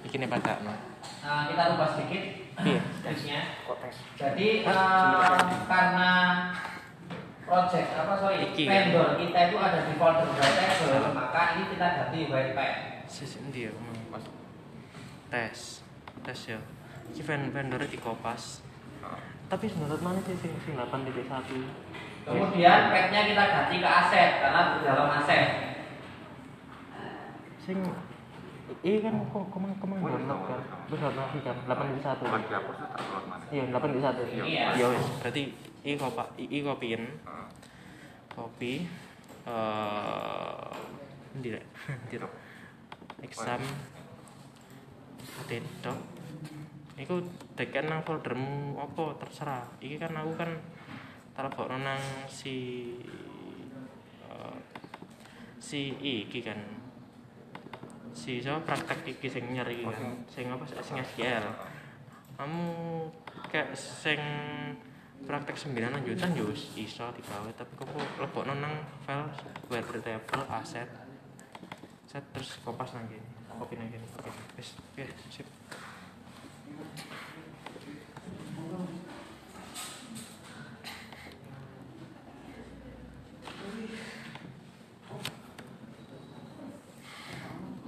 Iki 0.03 0.17
nih 0.23 0.29
pada 0.31 0.59
no. 0.63 0.75
Nah, 1.23 1.51
kita 1.51 1.63
rubah 1.75 1.89
sedikit 1.95 2.23
Iya. 2.57 2.81
Jadi 4.21 4.49
eh, 4.65 5.37
karena 5.69 6.11
project 7.47 7.89
apa 7.95 8.13
sorry 8.19 8.51
Iki. 8.51 8.65
vendor 8.67 9.09
kita 9.21 9.39
itu 9.47 9.57
ada 9.61 9.79
di 9.87 9.93
folder 9.95 10.27
white 10.35 11.13
maka 11.15 11.43
ini 11.55 11.65
kita 11.71 11.87
ganti 12.01 12.19
white 12.33 12.53
pad. 12.57 12.73
Sisi 13.07 13.39
ya 13.53 13.71
ngomong 13.71 14.09
pas. 14.11 14.25
Tes. 15.31 15.85
Tes 16.25 16.41
ya. 16.49 16.59
Iki 17.13 17.23
ven- 17.23 17.53
vendornya 17.53 17.87
di 17.87 18.01
kopas. 18.01 18.65
Tapi 19.47 19.71
menurut 19.79 20.03
mana 20.03 20.19
sih 20.27 20.35
sing 20.43 20.51
sing 20.59 20.75
8.1? 20.75 21.23
Kemudian 22.27 22.91
padnya 22.91 23.21
kita 23.31 23.45
ganti 23.47 23.77
ke 23.79 23.87
aset 23.87 24.31
karena 24.43 24.61
di 24.75 24.79
dalam 24.83 25.07
aset. 25.23 25.76
Sing 27.67 27.83
ini 28.83 28.99
kan 29.03 29.15
kok 29.31 29.47
kemang 29.51 29.75
kemang 29.83 29.99
Oh, 30.03 30.11
iya, 30.11 30.19
kan 30.27 30.59
terus 30.87 30.99
download 31.03 31.19
lagi 31.19 31.39
kan 31.43 31.57
delapan 31.67 31.87
di 31.95 32.03
satu. 32.03 32.23
Keluar 32.27 33.23
mana? 33.27 33.45
iya 33.51 33.63
delapan 33.71 33.91
di 33.95 34.01
satu. 34.03 34.21
Iya. 34.27 34.65
ya 34.75 34.87
wes. 34.91 35.07
Berarti 35.23 35.43
i 35.87 35.93
kopa 35.95 36.25
i, 36.39 36.59
kopiin 36.63 37.03
Ah, 37.27 37.47
kopi 38.31 38.87
eh 39.47 40.67
ndi 41.39 41.49
rek? 41.55 41.65
Exam. 43.23 43.63
Dedok 45.47 45.99
Iku 46.97 47.21
tekan 47.55 47.93
nang 47.93 48.01
foldermu 48.03 48.81
apa? 48.81 49.21
Terserah. 49.21 49.69
Iki 49.85 50.01
kan 50.01 50.17
aku 50.17 50.33
kan 50.35 50.51
taruh 51.37 51.77
nang 51.77 52.01
si 52.27 52.57
eh, 54.27 54.57
si 55.61 55.93
iki 56.01 56.41
kan 56.41 56.76
si 58.17 58.41
siapa 58.41 58.65
praktek 58.65 59.21
iki 59.21 59.29
sing 59.29 59.45
nyari 59.53 59.85
iki 59.85 59.93
kan 59.93 60.25
sing 60.25 60.49
apa 60.49 60.65
sing 60.81 60.97
SQL 61.05 61.45
kamu 62.41 62.65
kayak 63.53 63.77
sing 63.77 64.21
praktek 65.27 65.57
9 65.59 65.75
lanjutan 65.81 66.31
yo 66.39 66.47
wis 66.53 66.71
iso 66.79 67.09
digawe 67.17 67.51
tapi 67.57 67.73
kok 67.75 67.89
lebokno 68.21 68.55
nang 68.61 68.85
file 69.03 69.27
web 69.73 69.87
table 69.91 70.45
aset. 70.53 70.87
Set 72.07 72.23
terus 72.31 72.63
kopas 72.63 72.95
nang 72.95 73.11
kene. 73.11 73.27
Kopi 73.59 73.75
nang 73.75 73.91
kene 73.91 74.07
oke. 74.21 74.31
Wis 74.55 74.79
oke 74.79 75.05
sip 75.33 75.49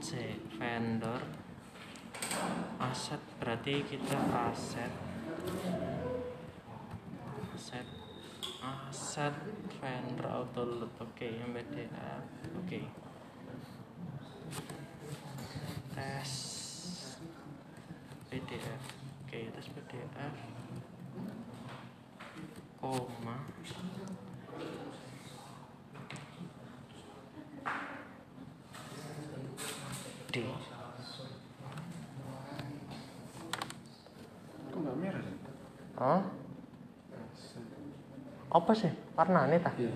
C 0.03 0.11
vendor. 0.79 1.19
Aset 2.79 3.19
berarti 3.43 3.83
kita 3.83 4.15
aset. 4.31 4.95
Aset. 7.51 7.89
Aset 8.63 9.35
vendor 9.83 10.27
auto 10.31 10.63
load. 10.63 10.95
Oke 11.03 11.35
MBDA 11.35 12.23
oke. 12.63 12.81
Tes 15.99 16.31
PDF 18.31 18.83
oke 19.27 19.41
tes 19.51 19.67
PDF 19.75 20.37
koma. 22.79 23.35
D 30.29 30.45
Kok 34.69 34.79
nggak 34.85 34.97
merah 35.01 35.23
sih? 35.25 35.37
Hah? 35.99 36.23
Apa 38.55 38.71
sih? 38.71 38.95
Warnanya 39.19 39.59
ta? 39.59 39.75
Iya. 39.75 39.91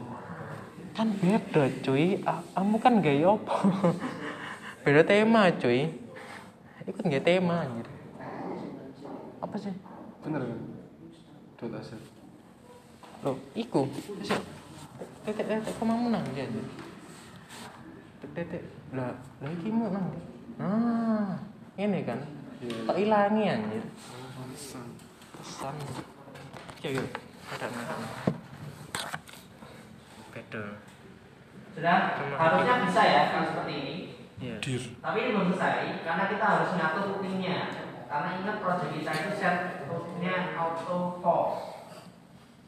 Kan 0.98 1.14
beda 1.14 1.70
cuy. 1.86 2.18
Kamu 2.26 2.76
kan 2.82 2.98
gaya 2.98 3.38
apa? 3.38 3.54
beda 4.84 5.06
tema 5.06 5.46
cuy. 5.62 5.94
Ikut 6.82 7.06
gak 7.06 7.22
tema 7.22 7.62
anjir. 7.62 7.86
Apa 9.38 9.56
sih? 9.62 9.70
Bener 10.26 10.42
kan? 10.42 10.60
Dot 11.62 11.78
aset. 11.78 12.02
Loh, 13.22 13.38
iku. 13.54 13.86
Sik. 14.26 14.42
Tetek 15.22 15.46
tetek 15.46 15.70
kok 15.78 15.86
mau 15.86 16.10
nang 16.10 16.26
dia. 16.34 16.50
anjir? 16.50 16.66
Tetek 18.18 18.50
tetek. 18.50 18.62
Lah, 18.90 19.14
lah 19.38 19.50
iki 19.54 19.70
mau 19.70 19.94
nang. 19.94 20.10
Nah, 20.58 21.38
ini 21.78 22.02
kan. 22.02 22.18
Iya. 22.58 22.90
Tak 22.90 22.96
ilangi 22.98 23.44
anjir. 23.46 23.84
Pesan 25.42 25.74
ya 26.82 26.90
yuk 26.94 27.08
ada 27.50 27.66
ada 27.66 27.94
beda 30.32 30.62
Sudah, 31.72 31.98
harusnya 32.36 32.74
bisa 32.84 33.02
ya 33.02 33.22
kalau 33.32 33.46
seperti 33.48 33.72
ini. 33.74 33.96
ya 34.38 34.56
Dir. 34.60 34.82
Tapi 35.00 35.16
ini 35.24 35.28
belum 35.32 35.48
selesai 35.50 36.04
karena 36.04 36.24
kita 36.28 36.44
harus 36.44 36.70
ngatur 36.76 37.02
routingnya. 37.16 37.58
Karena 38.12 38.28
ingat 38.44 38.56
proyek 38.60 38.92
kita 38.92 39.08
itu 39.08 39.30
set 39.40 39.56
routingnya 39.88 40.52
auto 40.52 41.16
pause. 41.24 41.80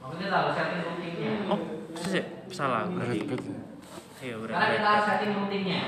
Maksudnya 0.01 0.27
kita 0.33 0.37
harus 0.41 0.55
setting 0.57 0.81
routingnya. 0.89 1.33
oh 1.53 1.61
sih 2.01 2.25
salah 2.49 2.89
berarti 2.89 3.19
ya. 3.29 3.37
iya 4.25 4.35
Karena 4.41 4.67
kita 4.73 4.89
harus 4.89 5.05
berarti 5.05 5.25
setting 5.25 5.33
routingnya. 5.37 5.83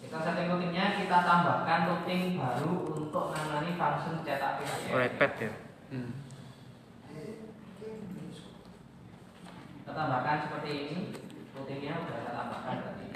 Kita 0.00 0.16
setting 0.24 0.48
routingnya, 0.48 0.84
kita 0.96 1.16
routing 2.08 2.40
baru 2.40 2.72
untuk 3.04 3.36
nangani 3.36 3.76
function 3.76 4.24
cetak 4.24 4.64
PDF. 4.64 4.96
repet 4.96 5.32
ya. 5.44 5.52
Hmm. 5.92 6.12
kita 9.84 9.92
tambahkan 9.92 10.48
seperti 10.48 10.70
ini 10.72 10.96
routingnya 11.52 12.00
sudah 12.00 12.16
kita 12.16 12.32
tambahkan 12.32 12.76
tadi. 12.80 13.06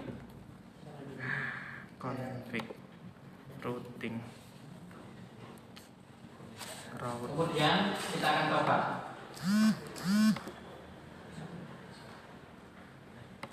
Config 1.97 2.67
routing. 3.65 4.17
Route 6.93 7.25
kemudian 7.33 7.97
kita 7.97 8.29
akan 8.29 8.47
coba. 8.53 8.77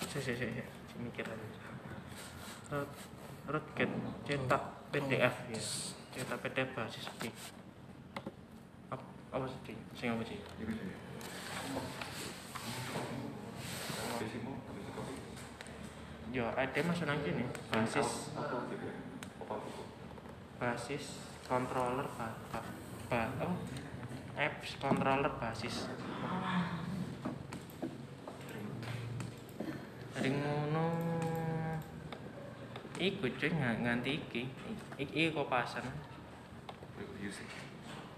Si 0.03 0.19
si 0.19 0.35
si 0.35 0.47
si. 0.51 0.63
Mikir 0.99 1.23
aja. 1.31 1.47
Route 2.75 2.95
route 3.47 3.69
get 3.79 3.91
cetak 4.27 4.78
PDF 4.89 5.35
ya 5.53 5.61
cetak 6.09 6.41
PDF 6.41 6.69
basis 6.73 7.05
P. 7.21 7.29
Apa 9.29 9.45
sih 9.45 9.77
sing 9.93 10.09
apa 10.09 10.23
sih? 10.25 10.41
Ya. 16.33 16.45
Ada 16.57 16.79
masuk 16.85 17.05
nang 17.05 17.21
kene 17.21 17.45
basis. 17.69 18.33
Basis 20.57 21.05
controller 21.45 22.05
ba, 22.17 22.33
ba, 22.49 22.59
ba 23.09 23.21
oh, 23.45 23.53
apps 24.33 24.77
controller 24.81 25.33
basis. 25.37 25.85
Ngono 30.19 30.68
iku 33.00 33.26
cuy 33.32 33.50
nganti 33.50 34.20
iki 34.20 34.43
iki, 35.00 35.04
iki 35.08 35.24
kopasan 35.32 35.88
Music. 37.20 37.47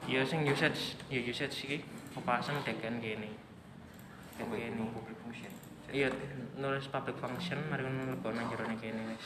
ya 0.10 0.26
sing 0.26 0.42
usage 0.46 0.98
ya 1.14 1.22
usage 1.22 1.58
iki 1.70 1.78
kopasan 2.18 2.58
tekan 2.66 2.98
kene 2.98 3.30
kan 4.38 4.46
Apa 4.50 4.58
itu? 4.58 4.74
kene 4.74 4.84
Public 4.90 5.18
function. 5.22 5.52
iya 5.94 6.10
nulis 6.58 6.90
public 6.90 7.18
function 7.22 7.62
mari 7.70 7.86
ngono 7.86 8.18
lebok 8.18 8.32
nang 8.34 8.50
jero 8.50 8.66
kene 8.78 9.02
wis 9.14 9.26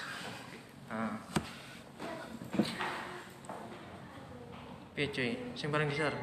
ah 0.91 1.15
Piye 4.95 5.11
cuy, 5.11 5.35
sing 5.59 5.75
paling 5.75 5.91
besar. 5.91 6.15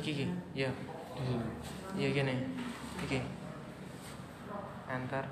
Iki 0.00 0.10
iki. 0.16 0.26
Ya. 0.56 0.72
Iya 1.92 2.08
gini. 2.08 2.40
Iki. 3.04 3.20
Enter. 4.88 5.28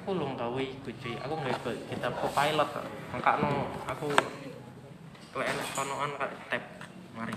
Aku 0.00 0.16
lu 0.16 0.32
gawe 0.32 0.62
iku 0.64 0.88
cuy. 0.96 1.12
Aku 1.20 1.36
nggak 1.36 1.60
ikut 1.60 1.76
kitab 1.92 2.16
pilot. 2.32 2.70
Makakno 3.12 3.68
aku 3.84 4.08
lek 5.36 5.46
enek 5.52 5.66
konoan 5.76 6.10
kak 6.16 6.32
tab. 6.48 6.64
Mari. 7.12 7.36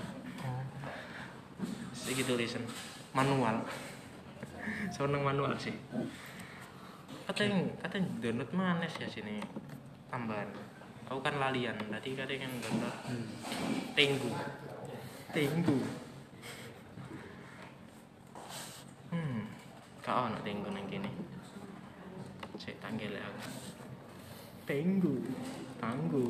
Iki 2.08 2.24
tulisan 2.24 2.64
manual. 3.12 3.68
Seneng 4.96 5.28
manual 5.28 5.60
sih. 5.60 5.76
Katanya 7.28 7.68
katanya 7.84 8.08
download 8.24 8.52
mana 8.56 8.88
ya 8.88 9.08
sini 9.12 9.44
tambahan. 10.08 10.48
Aku 11.12 11.20
kan 11.20 11.36
lalian, 11.36 11.76
tadi 11.76 12.16
katanya 12.16 12.48
kan 12.48 12.52
download 12.64 12.96
Tenggu. 13.92 14.32
Tenggu. 15.36 15.78
Hmm. 19.12 19.52
Kau 20.00 20.32
ono 20.32 20.40
tenggu 20.48 20.72
nang 20.72 20.88
kene. 20.88 21.12
Sik 22.94 23.02
tanggel 23.02 23.18
aku. 23.26 23.50
Tenggu. 24.70 25.16
Tanggu. 25.82 26.30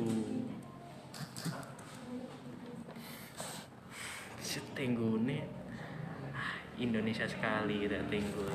Setenggu 4.40 5.20
nih 5.28 5.44
Indonesia 6.80 7.28
sekali 7.28 7.84
kita 7.84 8.00
tenggu. 8.08 8.48